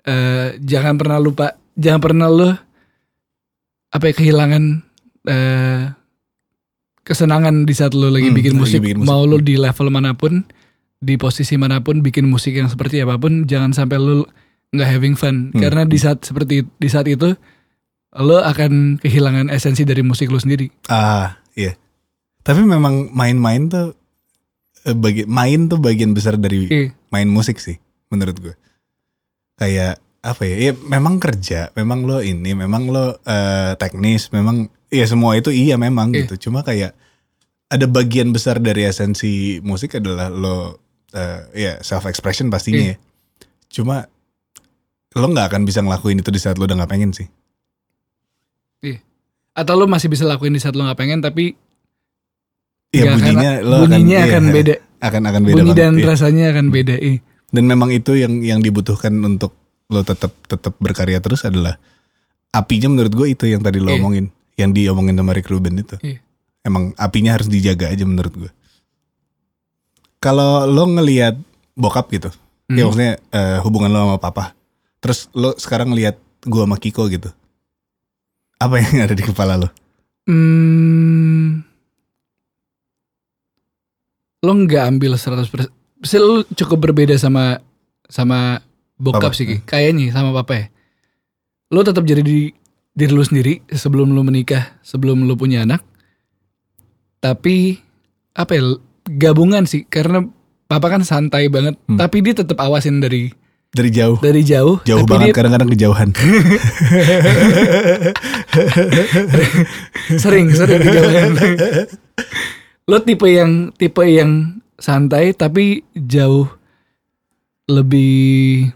[0.02, 2.50] eh, jangan pernah lupa, jangan pernah lo
[3.88, 4.64] apa ya kehilangan
[5.24, 5.82] eh,
[7.08, 8.80] kesenangan di saat lo lagi Hmm, bikin lagi musik.
[8.82, 9.08] bikin musik.
[9.08, 10.44] Mau lo di level mana pun,
[10.98, 14.28] di posisi mana pun bikin musik yang seperti apa pun jangan sampai lo
[14.70, 15.62] nggak having fun Hmm.
[15.62, 17.32] karena di saat seperti di saat itu
[18.14, 20.68] lo akan kehilangan esensi dari musik lo sendiri.
[20.88, 21.78] ah iya
[22.42, 23.96] tapi memang main-main tuh
[24.84, 26.92] eh, bagi main tuh bagian besar dari Iya.
[27.08, 28.56] main musik sih menurut gue
[29.56, 35.06] kayak apa ya ya memang kerja memang lo ini memang lo eh, teknis memang ya
[35.06, 36.26] semua itu iya memang Iya.
[36.26, 36.96] gitu cuma kayak
[37.68, 40.80] ada bagian besar dari esensi musik adalah lo
[41.12, 42.96] eh, ya self expression pastinya Iya.
[42.96, 42.98] ya
[43.68, 44.08] cuma
[45.12, 47.28] lo nggak akan bisa ngelakuin itu di saat lo udah nggak pengen sih
[49.58, 51.58] atau lo masih bisa lakuin di saat lo nggak pengen tapi
[52.94, 55.82] ya nggak akan- bunyinya lo bunyinya akan, akan iya, beda akan akan beda bunyi banget,
[55.82, 56.06] dan iya.
[56.06, 57.18] rasanya akan beda iya.
[57.50, 59.58] dan memang itu yang yang dibutuhkan untuk
[59.90, 61.82] lo tetap tetap berkarya terus adalah
[62.54, 63.98] apinya menurut gue itu yang tadi lo Iya.
[63.98, 64.26] omongin
[64.58, 66.20] yang diomongin sama Rick Rubin itu Iya.
[66.62, 68.52] emang apinya harus dijaga aja menurut gue
[70.18, 71.38] kalau lo ngelihat
[71.74, 72.36] bokap gitu ya
[72.76, 72.84] Hmm.
[72.84, 74.52] maksudnya eh, hubungan lo sama papa
[75.00, 77.32] terus lo sekarang ngelihat gue sama Kiko gitu
[78.58, 79.70] apa yang ada di kepala lo
[80.28, 81.64] Hmm,
[84.40, 87.58] lo nggak ambil 100% Pasti lo cukup berbeda sama
[88.06, 88.60] sama
[88.96, 89.38] bokap Papa.
[89.38, 90.66] sih kayaknya sama papa ya
[91.68, 92.52] lo tetap jadi di
[92.98, 95.86] diri lo sendiri sebelum lo menikah sebelum lo punya anak.
[97.22, 97.78] Tapi
[98.34, 98.62] apa ya
[99.06, 100.26] gabungan sih karena
[100.66, 101.96] papa kan santai banget Hmm.
[101.96, 103.30] tapi dia tetap awasin dari
[103.70, 104.18] dari jauh.
[104.18, 104.82] dari jauh.
[104.84, 106.10] Jauh tapi banget kadang-kadang kejauhan.
[110.22, 111.32] Sering sering kejauhan.
[112.88, 116.48] Lo tipe yang tipe yang santai tapi jauh
[117.68, 118.72] lebih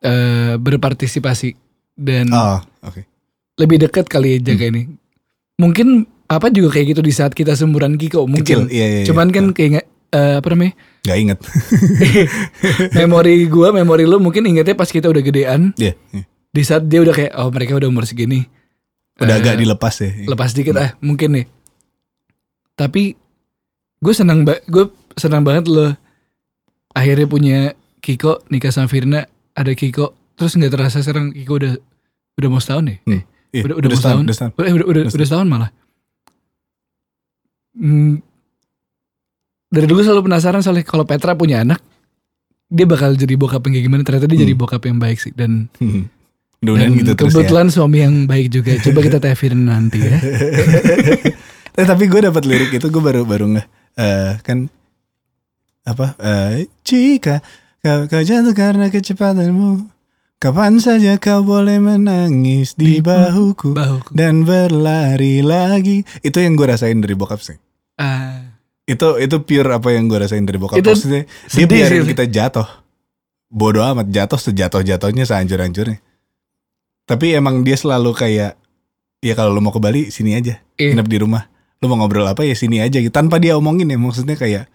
[0.00, 1.52] eh, berpartisipasi
[1.92, 3.04] dan oh oke
[3.56, 4.82] lebih dekat kali ya jaga ini.
[5.56, 5.88] Mungkin
[6.26, 9.06] apa juga kayak gitu di saat kita seumuran Kiko kecil mungkin iya, iya, iya.
[9.06, 10.72] cuman kan kayak nggak- eh, apa namanya?
[11.02, 11.38] Nggak inget
[12.98, 15.72] memori gua memori lu mungkin ingetnya pas kita udah gedean.
[15.76, 16.22] Iya, iya.
[16.50, 18.44] di saat dia udah kayak oh mereka udah umur segini.
[19.16, 20.10] Udah Eh, agak dilepas ya.
[20.26, 21.46] lepas dikit ah mungkin nih.
[22.74, 23.16] Tapi
[23.96, 25.96] gue senang ba gue senang banget lo
[26.92, 27.58] akhirnya punya
[27.98, 30.12] Kiko nikah sama Firna ada Kiko.
[30.34, 31.72] Terus nggak terasa sekarang Kiko udah
[32.36, 33.22] udah mau setahun nih Hmm.
[33.50, 34.52] Iya, udah udah mau setahun udah setahun.
[34.52, 35.70] udah udah udah, Udah udah setahun malah
[37.72, 38.24] Hmm,
[39.68, 41.76] dari dulu selalu penasaran soalnya kalau Petra punya anak
[42.66, 44.62] dia bakal jadi bokap yang kayak gimana ternyata dia jadi Hmm.
[44.64, 46.08] bokap yang baik sih dan Hmm.
[46.56, 47.36] Mudah-mudahan dan gitu terus ya.
[47.36, 50.16] kebetulan suami yang baik juga coba kita Firna nanti ya
[51.76, 54.64] Eh, tapi gue dapat lirik itu gue baru baru nggak eh, kan
[55.84, 57.44] apa eh, jika
[57.78, 59.84] kau, kau jatuh karena kecepatanmu
[60.38, 66.66] kapan saja kau boleh menangis di Di- bahuku bahu dan berlari lagi itu yang gue
[66.66, 67.56] rasain dari bokap sih
[67.96, 68.52] ah
[68.84, 72.10] itu itu pure apa yang gue rasain dari bokap Itu maksudnya dia biarin sih.
[72.12, 72.68] kita jatuh
[73.48, 75.98] bodoh amat jatuh sejatuh jatuhnya sehancur hancurnya
[77.04, 78.58] tapi emang dia selalu kayak
[79.18, 80.92] ya kalau lo mau ke Bali sini aja Iya.
[80.92, 83.96] nginep di rumah lo mau ngobrol apa ya sini aja gitu tanpa dia omongin ya
[83.96, 84.68] maksudnya kayak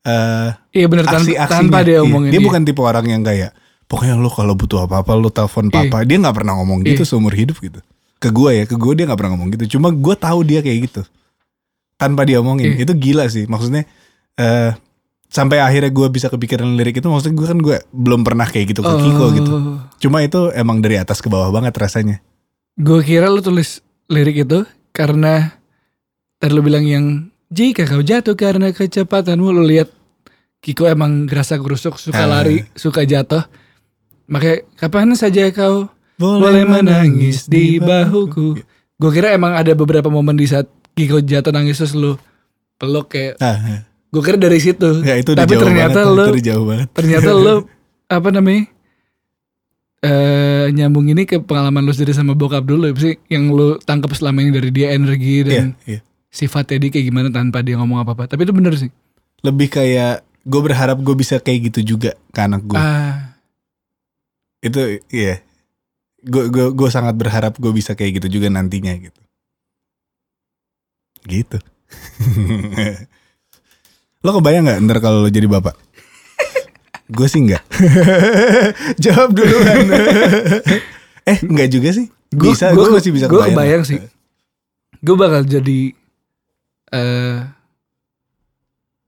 [0.00, 1.50] eh Iya bener aksi-aksinya.
[1.50, 2.06] tanpa dia Iya.
[2.06, 2.30] omongin.
[2.30, 2.46] Dia iya.
[2.46, 3.50] bukan tipe orang yang kayak
[3.88, 5.88] pokoknya lu kalau butuh apa-apa lu telepon Iya.
[5.88, 6.04] papa.
[6.04, 7.08] Dia nggak pernah ngomong gitu Iya.
[7.08, 7.80] seumur hidup gitu.
[8.18, 9.76] Ke gue ya, ke gue dia nggak pernah ngomong gitu.
[9.76, 11.02] Cuma gue tahu dia kayak gitu.
[11.96, 12.76] Tanpa dia omongin.
[12.76, 12.84] Iya.
[12.84, 13.44] Itu gila sih.
[13.44, 13.88] Maksudnya
[14.36, 14.70] eh
[15.28, 18.80] sampai akhirnya gue bisa kepikiran lirik itu maksudnya gue kan gue belum pernah kayak gitu
[18.80, 19.30] ke Kiko Oh.
[19.30, 19.52] gitu.
[19.98, 22.20] Cuma itu emang dari atas ke bawah banget rasanya.
[22.74, 25.52] Gue kira lu tulis lirik itu karena
[26.36, 27.04] tadi lu bilang yang
[27.48, 29.88] jika kau jatuh karena kecepatanmu lu lihat
[30.58, 32.26] Kiko emang gerasa gerusuk suka Ah.
[32.28, 33.46] lari suka jatuh
[34.28, 38.60] makanya kapan saja kau boleh menangis di bahuku
[38.94, 42.18] gue kira emang ada beberapa momen di saat Kiko jatuh nangis terus lu
[42.74, 46.16] peluk kayak Ah, gue kira dari situ ya itu tapi jauh ternyata banget.
[46.18, 46.88] lu Itu jauh banget.
[46.92, 47.54] ternyata lu
[48.10, 48.66] apa namanya
[49.98, 54.10] eh nyambung ini ke pengalaman lu sendiri sama bokap dulu ya sih yang lu tangkap
[54.12, 56.00] selama ini dari dia energi Iya, dan iya.
[56.28, 58.90] sifatnya dia kayak gimana tanpa dia ngomong apa apa tapi itu bener sih
[59.38, 62.74] Lebih kayak gue berharap gue bisa kayak gitu juga ke anak gue.
[62.74, 63.27] ah
[64.60, 65.40] itu iya.
[66.18, 69.20] Gue gue gue sangat berharap gue bisa kayak gitu juga nantinya gitu.
[71.24, 71.58] Gitu.
[74.24, 75.78] Lo kebayang nggak ntar kalau lo jadi bapak?
[77.16, 77.62] Gue sih nggak.
[79.04, 79.86] Jawab duluan
[81.22, 82.10] eh nggak juga sih.
[82.34, 83.86] Gua- bisa gue masih bisa gua kebayang.
[83.86, 83.98] sih.
[84.98, 85.94] gue bakal jadi
[86.90, 87.38] eh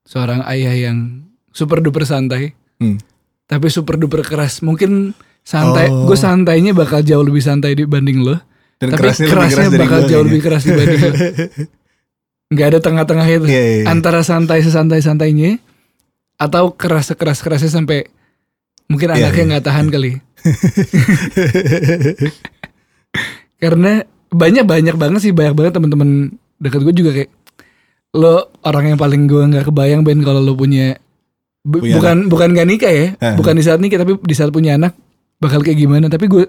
[0.06, 2.54] seorang ayah yang super duper santai.
[2.80, 2.96] Hmm.
[3.44, 4.62] tapi super duper keras.
[4.62, 6.06] Mungkin santai Oh.
[6.06, 8.36] gue santainya bakal jauh lebih santai dibanding lo.
[8.80, 11.12] Dan tapi kerasnya, kerasnya, keras bakal jauh lebih keras dibanding lo.
[12.50, 13.46] Nggak ada tengah-tengah itu.
[13.46, 13.84] Iya, iya, iya.
[13.86, 15.58] antara santai sesantai santainya
[16.34, 18.08] atau keras keras kerasnya sampai
[18.88, 20.12] mungkin Iya, anaknya iya, nggak tahan kali.
[23.62, 27.30] Karena banyak banyak banget sih banyak banget teman-teman dekat gue juga kayak
[28.14, 30.98] lo orang yang paling gue nggak kebayang Ben kalau lo punya,
[31.60, 33.36] Punya bukan bukan gak nikah ya Eh.
[33.36, 34.96] bukan di saat nikah tapi di saat punya anak
[35.40, 36.44] bakal kayak gimana tapi gue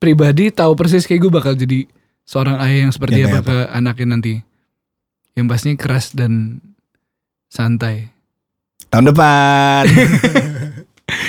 [0.00, 1.84] pribadi tahu persis kayak gue bakal jadi
[2.24, 4.34] seorang ayah yang seperti Yang apa ke anaknya nanti
[5.36, 6.64] yang pastinya keras dan
[7.52, 8.08] santai
[8.88, 9.84] tahun depan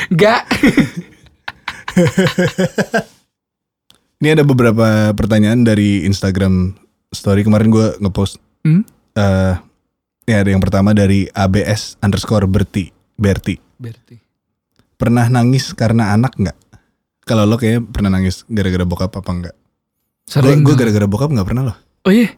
[0.10, 0.44] Gak
[4.20, 6.76] Ini ada beberapa pertanyaan dari Instagram
[7.08, 8.36] story kemarin gue ngepost.
[8.68, 8.84] Hmm?
[9.16, 9.56] Eh,
[10.28, 12.92] ini ada yang pertama dari ABS underscore Berti.
[13.16, 13.56] Berti.
[13.80, 14.29] Berarti
[15.00, 16.58] Pernah nangis karena anak nggak?
[17.24, 19.56] Kalau lo kayaknya pernah nangis gara-gara bokap apa enggak?
[19.56, 21.78] Gue Sering gue gara-gara bokap nggak pernah loh.
[22.04, 22.36] Oh iya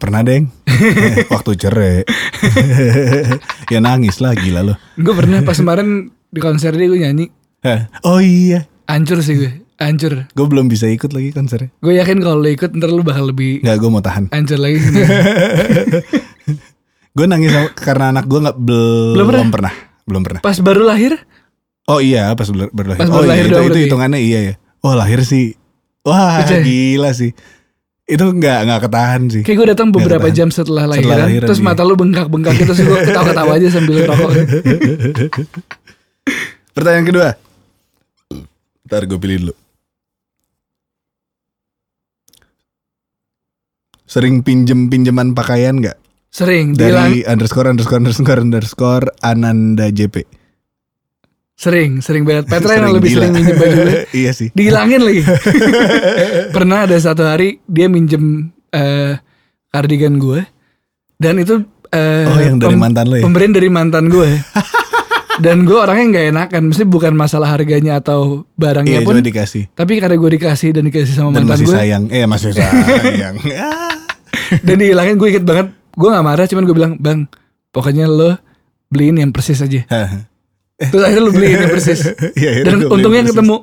[0.00, 0.48] Pernah deng.
[1.36, 2.08] Waktu cerai.
[3.72, 4.74] ya nangis lah gila lo.
[4.96, 7.28] Gue pernah pas kemarin di konser dia gue nyanyi
[7.60, 7.92] Hah?
[8.08, 8.64] Oh iya.
[8.88, 11.68] Hancur sih gue Hancur Gue belum bisa ikut lagi konsernya.
[11.84, 14.32] Gue yakin kalau lo ikut ntar lo bakal lebih Nggak gue mau tahan.
[14.32, 14.80] hancur lagi
[17.12, 19.52] Gue nangis karena anak gue nggak belum, Belum pernah?
[19.52, 19.74] pernah.
[20.08, 20.40] Belum pernah.
[20.40, 21.20] Pas baru lahir
[21.88, 23.00] Oh iya pas baru baru lahir.
[23.00, 23.86] Pas oh iya lahir itu, doang itu berarti.
[23.88, 24.54] hitungannya iya ya.
[24.84, 25.56] Oh lahir sih.
[26.04, 26.60] Wah Percaya.
[26.60, 27.32] gila sih.
[28.04, 29.42] Itu nggak nggak ketahan sih.
[29.44, 31.68] Kayak gue datang beberapa jam setelah Setelah lahiran, lahiran, Terus iya.
[31.68, 34.30] mata lu bengkak-bengkak gitu Terus gue ketawa-ketawa aja sambil rokok
[36.76, 37.28] Pertanyaan kedua.
[38.84, 39.54] Ntar gue pilih dulu.
[44.08, 46.00] Sering pinjem pinjeman pakaian nggak?
[46.32, 50.37] Sering Dari underscore underscore underscore underscore Ananda JP.
[51.58, 53.18] Sering Sering banget Petra yang lebih gila.
[53.20, 53.92] sering minjem baju gue
[54.22, 54.48] iya sih.
[54.52, 55.22] Dihilangin lagi
[56.54, 58.24] Pernah ada satu hari Dia minjem
[58.70, 59.18] eh,
[59.68, 60.46] Kardigan gue
[61.14, 61.58] Dan itu
[61.90, 63.24] eh, Oh yang dari pem- mantan lo ya?
[63.26, 64.28] Pemberian dari mantan gue
[65.44, 69.70] Dan gue orangnya nggak enakan Mesti bukan masalah harganya atau barangnya Iya pun dikasih.
[69.70, 72.04] Tapi karena gue dikasih dan dikasih sama Dan mantan masih gue sayang.
[72.08, 73.34] Eh masih sayang.
[74.62, 77.26] Dan dihilangin gue inget banget Gue gak marah cuman gue bilang Bang
[77.68, 78.38] pokoknya lo
[78.88, 79.82] beliin yang persis aja
[80.78, 82.00] Terus akhirnya lo beliin yang persis
[82.32, 83.34] Iya, Dan untungnya persis.
[83.34, 83.56] ketemu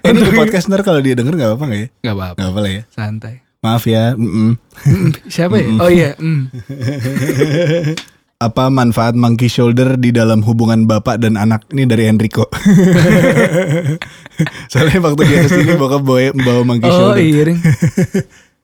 [0.00, 1.86] Ini di podcast ntar kalau dia denger gak apa-apa gak ya?
[2.00, 2.82] Gak apa-apa Gak apa lah ya.
[2.88, 4.14] Santai Maaf ya.
[4.14, 4.50] mm-mm.
[4.86, 5.66] Mm, Siapa ya?
[5.76, 6.40] Oh iya mm.
[8.40, 11.60] Apa manfaat monkey shoulder di dalam hubungan bapak dan anak?
[11.68, 12.48] Ini dari Enrico.
[14.72, 17.20] Soalnya waktu dia ke sini bokap bawa, bawa monkey Oh shoulder.
[17.20, 17.60] iya Ring.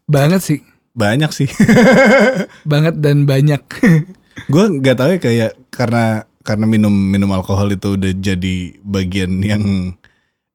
[0.06, 0.58] Banget sih
[0.94, 1.48] Banyak sih.
[2.64, 3.60] Banget dan banyak
[4.46, 9.62] gue nggak tahu ya kayak karena karena minum minum alkohol itu udah jadi bagian yang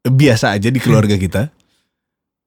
[0.01, 1.51] biasa aja di keluarga kita.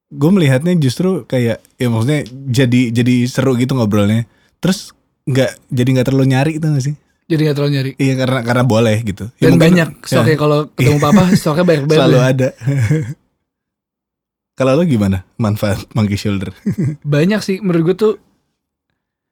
[0.07, 4.25] Gue melihatnya justru kayak ya maksudnya jadi jadi seru gitu ngobrolnya.
[4.57, 4.91] Terus
[5.23, 6.95] nggak jadi nggak terlalu nyari itu gak sih?
[7.25, 9.25] Jadi gak terlalu nyari Iya karena karena boleh gitu.
[9.35, 12.25] Ya Dan mungkin- banyak Stoknya kalau ketemu papa Stoknya banyak banget selalu deh.
[12.27, 12.49] ada.
[14.55, 16.53] Kalau lo gimana manfaat monkey shoulder?
[17.01, 18.13] Banyak sih Menurut gue tuh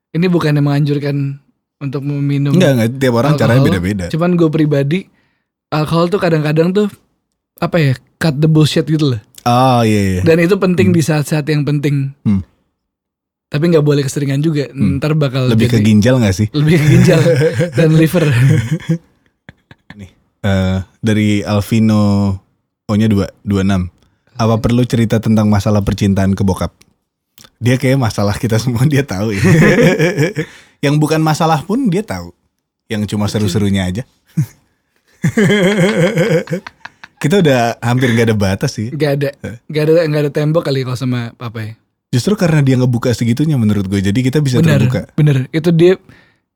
[0.09, 1.37] Ini bukan yang menganjurkan
[1.83, 3.75] untuk meminum Enggak, enggak tiap orang caranya alkohol.
[3.75, 4.05] beda-beda.
[4.07, 4.99] Cuman gue pribadi
[5.67, 6.87] alkohol tuh kadang-kadang tuh
[7.57, 9.21] apa ya cut the bullshit gitu loh.
[9.43, 10.21] Oh iya iya.
[10.23, 12.15] Dan itu penting di saat-saat yang penting.
[12.23, 12.39] Hmm.
[13.45, 14.65] Tapi nggak boleh keseringan juga.
[14.67, 14.97] Hmm.
[14.97, 16.47] Ntar bakal Lebih ke jadi- ginjal gak sih?
[16.49, 17.19] lebih ke ginjal
[17.77, 18.25] dan liver.
[20.43, 22.35] Eh, dari Alvino
[22.83, 23.87] O-nya 2, 26.
[24.35, 26.75] Apa perlu cerita tentang masalah percintaan ke bokap?
[27.57, 29.39] Dia kayak masalah kita semua dia tahu ya.
[30.83, 32.35] Yang bukan masalah pun dia tahu.
[32.91, 34.03] Yang cuma seru-serunya aja.
[37.23, 38.91] kita udah hampir gak ada batas sih.
[38.91, 39.29] Gak ada,
[39.71, 41.73] gak ada, gak ada tembok kali kalau sama papa ya.
[42.11, 43.97] Justru karena dia ngebuka segitunya menurut gue.
[43.97, 45.09] Jadi kita bisa Bener, terbuka.
[45.15, 45.47] bener.
[45.49, 45.97] Itu dia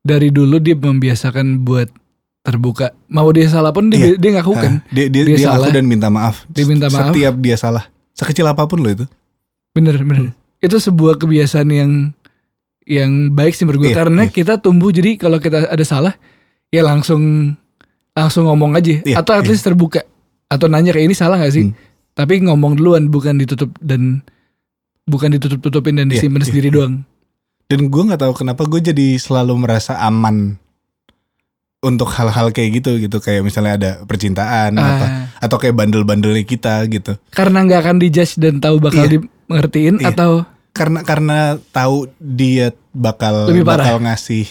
[0.04, 1.90] dari dulu dia membiasakan buat
[2.44, 2.94] terbuka.
[3.10, 4.22] Mau dia salah pun dia, Iya.
[4.22, 4.74] dia ngaku kan.
[4.78, 5.74] Ah, dia dia, Dia dia ngaku salah.
[5.74, 6.46] dan minta maaf.
[6.46, 7.10] Dia minta maaf.
[7.10, 7.90] Setiap dia salah.
[8.14, 9.06] Sekecil apa pun loh itu.
[9.74, 10.36] Bener, bener.
[10.60, 11.92] Itu sebuah kebiasaan yang
[12.88, 13.92] yang baik sih menurut gue.
[13.92, 14.32] Iya, Karena iya.
[14.32, 16.16] kita tumbuh jadi kalau kita ada salah
[16.72, 17.54] ya langsung
[18.16, 19.04] langsung ngomong aja.
[19.04, 19.52] Iya, Atau at iya.
[19.52, 20.02] least terbuka.
[20.48, 21.68] Atau nanya kayak ini salah gak sih?
[21.68, 21.76] Hmm.
[22.16, 24.24] Tapi ngomong duluan bukan ditutup dan
[25.04, 26.76] bukan ditutup-tutupin dan Iya, disimpan iya, sendiri iya.
[26.80, 26.94] doang.
[27.68, 30.56] Dan gue nggak tahu kenapa gue jadi selalu merasa aman
[31.78, 36.82] untuk hal-hal kayak gitu gitu kayak misalnya ada percintaan apa Ah, atau kayak bandel-bandelnya kita
[36.90, 39.22] gitu karena nggak akan dijudge dan tahu bakal Iya.
[39.22, 40.10] dimengertiin Iya.
[40.10, 40.32] atau
[40.78, 41.38] karena karena
[41.70, 43.84] tahu dia bakal Lebih parah.
[43.84, 44.46] bakal ngasih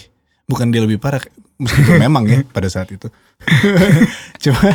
[0.45, 1.23] bukan dia lebih parah
[1.57, 3.07] meskipun memang ya pada saat itu
[4.43, 4.75] cuma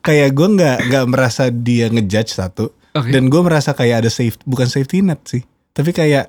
[0.00, 3.08] kayak gue nggak nggak merasa dia ngejudge satu Oke.
[3.08, 6.28] dan gue merasa kayak ada safe bukan safety net sih tapi kayak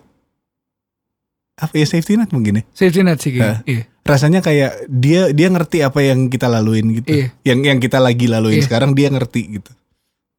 [1.53, 3.61] apa ya safety net mungkin ya safety net sih kayaknya.
[3.63, 3.83] Iya.
[4.01, 7.27] rasanya kayak dia dia ngerti apa yang kita laluin gitu Iya.
[7.45, 8.65] yang yang kita lagi laluin Iya.
[8.65, 9.71] sekarang dia ngerti gitu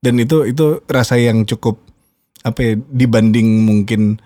[0.01, 1.81] dan itu itu rasa yang cukup
[2.45, 4.21] apa ya dibanding mungkin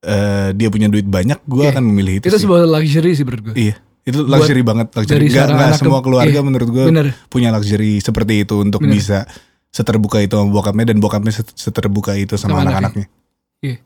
[0.00, 1.70] eh, dia punya duit banyak gue Iya.
[1.70, 2.44] akan memilih itu, Itu sih.
[2.44, 3.56] sebuah luxury sih menurut gue.
[3.56, 6.40] iya itu luxury banget luxury anak ke- semua keluarga iya.
[6.40, 6.84] menurut gue
[7.28, 8.96] punya luxury seperti itu untuk Bener.
[8.96, 9.28] bisa
[9.68, 13.06] seterbuka itu sama bokapnya dan bokapnya set- seterbuka itu sama, Sama anak-anaknya
[13.60, 13.76] Iya.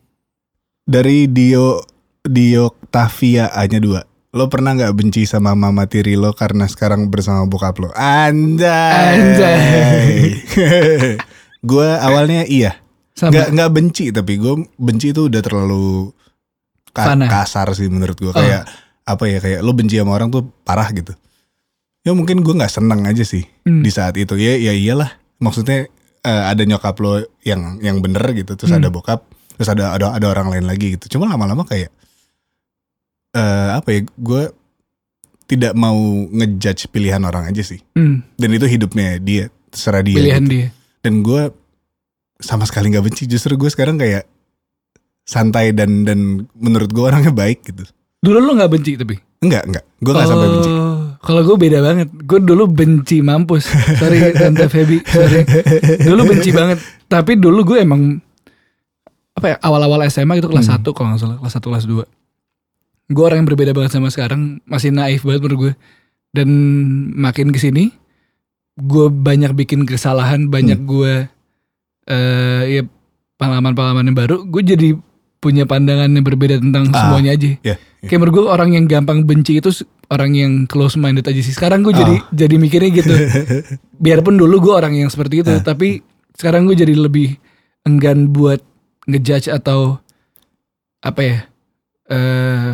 [0.85, 1.83] dari Dio
[2.23, 7.45] Dio Tavia A-nya dua Lo pernah nggak benci sama mama tiri lo karena sekarang bersama
[7.45, 7.92] bokap lo?
[7.92, 9.12] Anjay.
[9.12, 10.12] Anjay.
[11.62, 12.81] gue awalnya iya.
[13.12, 13.31] Sama.
[13.31, 16.11] Nggak nggak benci tapi gue benci itu udah terlalu
[16.88, 17.27] ka- Fana.
[17.27, 18.29] kasar sih menurut gue.
[18.29, 18.35] Oh.
[18.35, 18.64] Kayak
[19.03, 21.12] apa ya kayak lo benci sama orang tuh parah gitu.
[22.03, 23.81] Ya mungkin gue nggak seneng aja sih Hmm.
[23.81, 24.35] di saat itu.
[24.35, 25.12] Ya ya iyalah.
[25.38, 25.87] Maksudnya
[26.20, 28.55] eh, ada nyokap lo yang yang bener gitu.
[28.55, 28.79] Terus Hmm.
[28.79, 29.27] ada bokap.
[29.53, 31.12] Terus ada ada ada orang lain lagi gitu.
[31.12, 31.92] Cuma lama-lama kayak
[33.33, 34.42] eh apa ya gue
[35.44, 35.96] tidak mau
[36.27, 37.81] ngejudge pilihan orang aja sih.
[37.92, 40.16] Hmm, Dan itu hidupnya dia terserah dia.
[40.16, 40.53] pilihan gitu.
[40.55, 40.66] dia.
[41.01, 41.42] Dan gue
[42.42, 43.24] sama sekali nggak benci.
[43.24, 44.26] Justru gue sekarang kayak
[45.22, 46.18] santai dan dan
[46.52, 47.87] menurut gue orangnya baik gitu.
[48.20, 49.14] Dulu lu nggak benci tapi?
[49.40, 49.85] Enggak enggak.
[49.98, 50.70] Gue nggak sampai benci.
[50.70, 52.09] Oh, Kalau gue beda banget.
[52.20, 53.66] Gue dulu benci mampus.
[53.96, 54.98] Sorry tante Feby.
[55.02, 55.42] Sorry.
[56.00, 56.78] Dulu benci banget.
[57.07, 58.18] Tapi dulu gue emang
[59.33, 60.78] apa ya awal-awal SMA gitu kelas Hmm.
[60.78, 62.05] 1 kalau nggak salah kelas 1 kelas 2
[63.09, 65.72] gue orang yang berbeda banget sama sekarang masih naif banget menurut gue
[66.31, 66.48] dan
[67.12, 67.96] makin ke sini
[68.74, 70.87] gue banyak bikin kesalahan banyak Hmm.
[70.87, 71.12] gue
[72.05, 72.83] eh ya
[73.37, 74.88] pengalaman-pengalaman yang baru gue jadi
[75.38, 77.75] punya pandangan yang berbeda tentang Ah, semuanya aja Ya.
[78.01, 79.71] kayak menurut gue orang yang gampang benci itu
[80.07, 83.15] orang yang close minded aja sih sekarang gue jadi jadi mikirnya gitu
[84.05, 85.59] biarpun dulu gue orang yang seperti itu Ah.
[85.61, 87.35] tapi sekarang gue jadi lebih
[87.83, 88.62] enggan buat
[89.05, 89.99] ngejudge atau
[91.01, 91.37] apa ya
[92.09, 92.69] eh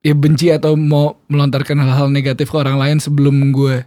[0.00, 3.82] ya benci atau mau melontarkan hal-hal negatif ke orang lain sebelum gue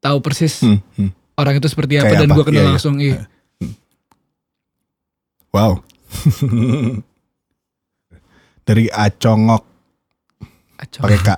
[0.00, 1.10] tahu persis Hmm, hmm.
[1.34, 2.70] orang itu seperti apa Kayak dan gue kenal Iya, iya.
[2.70, 3.26] langsung iya.
[5.54, 5.78] Wow.
[8.66, 9.62] Dari Acongok
[10.82, 11.02] Acong.
[11.06, 11.28] pakai K.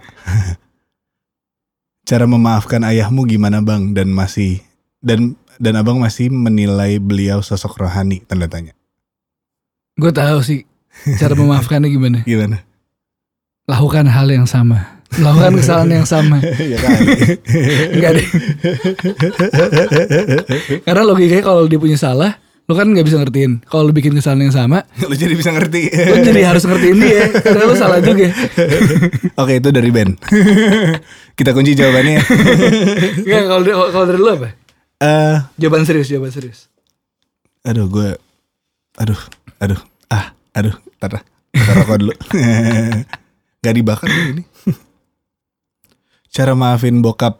[2.06, 4.64] Cara memaafkan ayahmu gimana bang dan masih
[5.04, 8.72] dan dan abang masih menilai beliau sosok rohani tanda tanya.
[9.96, 10.68] gue tahu sih
[11.16, 12.60] cara memaafkannya gimana Gimana?
[13.64, 16.36] lakukan hal yang sama lakukan kesalahan yang sama
[16.72, 16.76] ya.
[17.96, 18.28] Enggak deh.
[20.84, 23.62] Karena logikanya kalau dia punya salah, lu kan nggak bisa ngertiin.
[23.62, 25.86] Kalau lu bikin kesalahan yang sama, Lu jadi bisa ngerti.
[25.86, 27.30] lu jadi harus ngertiin dia.
[27.30, 28.26] Karena lu salah juga.
[29.40, 30.18] Oke itu dari Ben.
[31.38, 32.18] Kita kunci jawabannya.
[33.18, 34.48] Enggak, kalau dari- kalau dari lu apa?
[34.96, 36.66] Eh, Jawaban serius, jawaban serius.
[37.60, 38.14] aduh gue,
[38.96, 39.20] aduh,
[39.58, 41.20] aduh, ah, aduh, tar,
[41.52, 42.14] tar rokok dulu.
[43.58, 44.46] Gak dibakar ini.
[46.28, 47.36] Cara maafin bokap,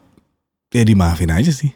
[0.69, 1.71] ya dimaafin aja sih.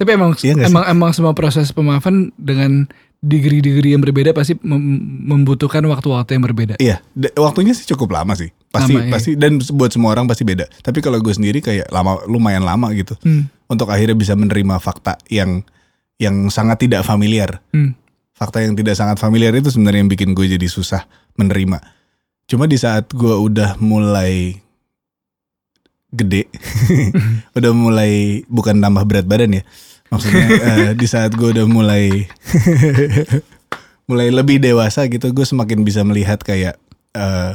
[0.00, 0.64] Tapi emang Iya sih?
[0.64, 2.88] emang emang semua proses pemaafan dengan
[3.20, 6.74] degree-degree yang berbeda pasti mem- membutuhkan waktu-waktu yang berbeda.
[6.80, 8.48] Iya, d- waktunya sih cukup lama sih.
[8.66, 9.12] Pasti Lama, iya.
[9.12, 10.64] pasti dan buat semua orang pasti beda.
[10.80, 13.44] Tapi kalau gue sendiri kayak lama lumayan lama gitu Hmm.
[13.66, 15.60] untuk akhirnya bisa menerima fakta yang
[16.16, 17.60] yang sangat tidak familiar.
[17.68, 17.92] Hmm.
[18.32, 21.76] Fakta yang tidak sangat familiar itu sebenarnya yang bikin gue jadi susah menerima.
[22.46, 24.56] Cuma di saat gue udah mulai
[26.10, 26.48] gede,
[27.58, 29.62] udah mulai bukan nambah berat badan ya.
[30.10, 32.26] Maksudnya eh, di saat gue udah mulai
[34.04, 36.74] mulai lebih dewasa gitu, gue semakin bisa melihat kayak
[37.14, 37.52] eh,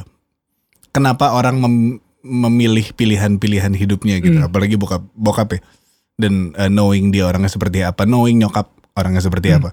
[0.89, 4.39] kenapa orang mem- memilih pilihan-pilihan hidupnya gitu.
[4.39, 4.47] Hmm.
[4.47, 5.61] Apalagi bokap bokap ya.
[6.15, 9.59] Dan eh, knowing dia orangnya seperti apa, knowing nyokap orangnya seperti Hmm.
[9.59, 9.69] apa.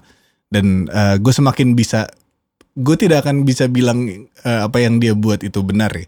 [0.51, 2.11] Dan eh, gue semakin bisa,
[2.75, 4.05] gue tidak akan bisa bilang
[4.43, 6.05] eh, apa yang dia buat itu benar ya.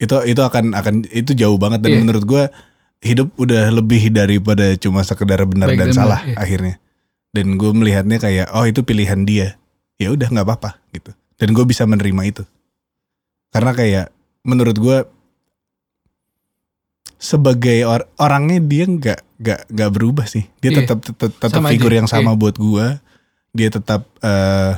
[0.00, 2.00] Itu itu akan akan itu jauh banget dan Iya.
[2.00, 2.44] menurut gue
[3.00, 6.36] hidup udah lebih daripada cuma sekedar benar Baik dan dan salah iya.
[6.36, 6.76] akhirnya.
[7.32, 9.56] Dan gue melihatnya kayak oh itu pilihan dia.
[9.96, 11.12] Ya udah nggak apa-apa gitu.
[11.40, 12.42] Dan gue bisa menerima itu.
[13.50, 14.12] Karena kayak
[14.44, 14.98] menurut gue
[17.20, 20.48] sebagai or- orangnya dia nggak nggak nggak berubah sih.
[20.60, 20.78] Dia Iya.
[20.84, 22.40] tetap tetap, tetap Sama figur aja, yang sama iya.
[22.40, 22.86] buat gue.
[23.56, 24.72] Dia tetap eh,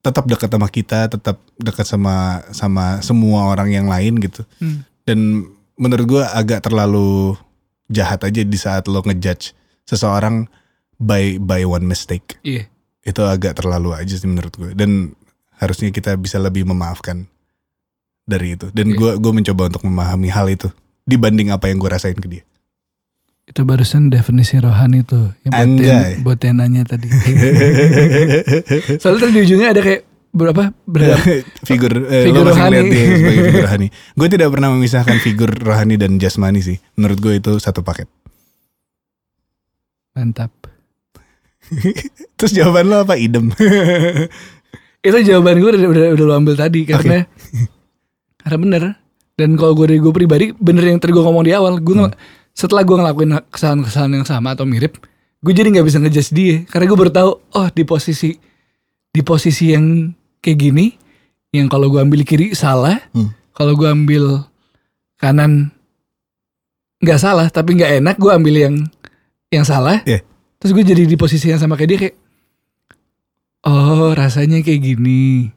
[0.00, 4.44] tetap dekat sama kita, tetap dekat sama sama semua orang yang lain gitu.
[4.60, 4.84] Hmm.
[5.04, 7.36] Dan menurut gue agak terlalu
[7.90, 9.54] jahat aja di saat lo ngejudge
[9.86, 10.50] seseorang
[10.98, 12.38] by by one mistake.
[12.42, 12.66] Iya.
[13.06, 14.70] Itu agak terlalu aja sih menurut gue.
[14.74, 15.14] Dan
[15.56, 17.26] harusnya kita bisa lebih memaafkan
[18.26, 18.68] dari itu.
[18.74, 20.68] Dan gue gue mencoba untuk memahami hal itu
[21.06, 22.44] dibanding apa yang gue rasain ke dia.
[23.46, 27.06] Itu barusan definisi rohani tuh yang buat yang, buat yang nanya tadi.
[29.02, 30.02] Soalnya tadi di ujungnya ada kayak
[30.36, 31.16] berapa berapa
[31.68, 32.78] figur eh, Figur lo masih rohani.
[32.86, 33.86] dia sebagai figur rohani.
[34.12, 36.76] Gue tidak pernah memisahkan figur rohani dan jasmani sih.
[36.94, 38.04] Menurut gue itu satu paket.
[40.12, 40.52] mantap.
[42.36, 43.16] Terus jawaban lo apa?
[43.16, 43.52] Idem.
[45.00, 47.24] Itu jawaban gue udah, udah, udah lo ambil tadi karena
[48.38, 48.82] karena bener.
[49.32, 52.16] Dan kalau gue dari gue pribadi bener yang tadi gue ngomong di awal, gue ngel-
[52.52, 54.96] setelah gue ngelakuin kesalahan-kesalahan yang sama atau mirip,
[55.38, 58.32] gue jadi nggak bisa ngejudge dia karena gue baru tahu oh di posisi
[59.12, 60.08] di posisi yang
[60.40, 60.86] kayak gini,
[61.50, 63.32] yang kalau gue ambil kiri salah, Hmm.
[63.52, 64.44] kalau gue ambil
[65.16, 65.72] kanan
[67.00, 68.74] nggak salah tapi nggak enak, gue ambil yang
[69.48, 70.02] yang salah.
[70.04, 70.20] Iya.
[70.56, 72.16] Terus gue jadi di posisi yang sama kayak dia kayak
[73.66, 75.52] Oh rasanya kayak gini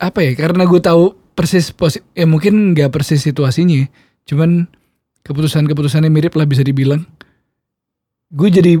[0.00, 3.86] Apa ya Karena gue tahu persis posi Ya mungkin gak persis situasinya ya.
[4.26, 4.66] Cuman
[5.22, 7.06] Keputusan-keputusannya mirip lah bisa dibilang
[8.34, 8.80] Gue jadi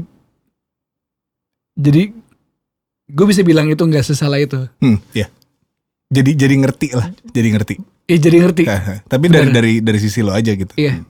[1.78, 2.10] Jadi
[3.10, 5.26] Gue bisa bilang itu gak sesalah itu Hmm, ya.
[6.10, 7.74] Jadi jadi ngerti lah, jadi ngerti.
[8.10, 8.66] Ya jadi ngerti
[9.06, 9.54] Tapi dari Bener.
[9.54, 10.74] dari dari sisi lo aja gitu.
[10.74, 11.06] Iya.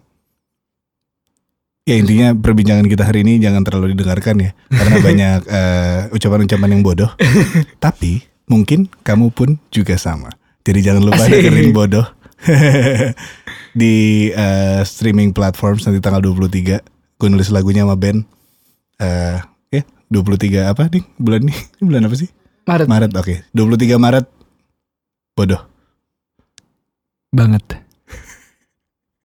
[1.88, 6.82] Ya intinya perbincangan kita hari ini jangan terlalu didengarkan ya, karena banyak eh, ucapan-ucapan yang
[6.84, 7.08] bodoh.
[7.84, 10.28] Tapi mungkin kamu pun juga sama.
[10.60, 11.40] Jadi jangan lupa Asik.
[11.40, 12.04] dengerin bodoh
[13.80, 16.84] di eh, streaming platform nanti tanggal 23.
[17.16, 18.28] Gue nulis lagunya sama band.
[19.00, 19.49] Eh ya
[20.10, 21.58] 23 apa nih bulan nih?
[21.86, 22.28] Bulan apa sih?
[22.66, 23.34] Maret Maret oke.
[23.54, 24.26] 23 Maret
[25.38, 25.62] bodoh.
[27.30, 27.62] banget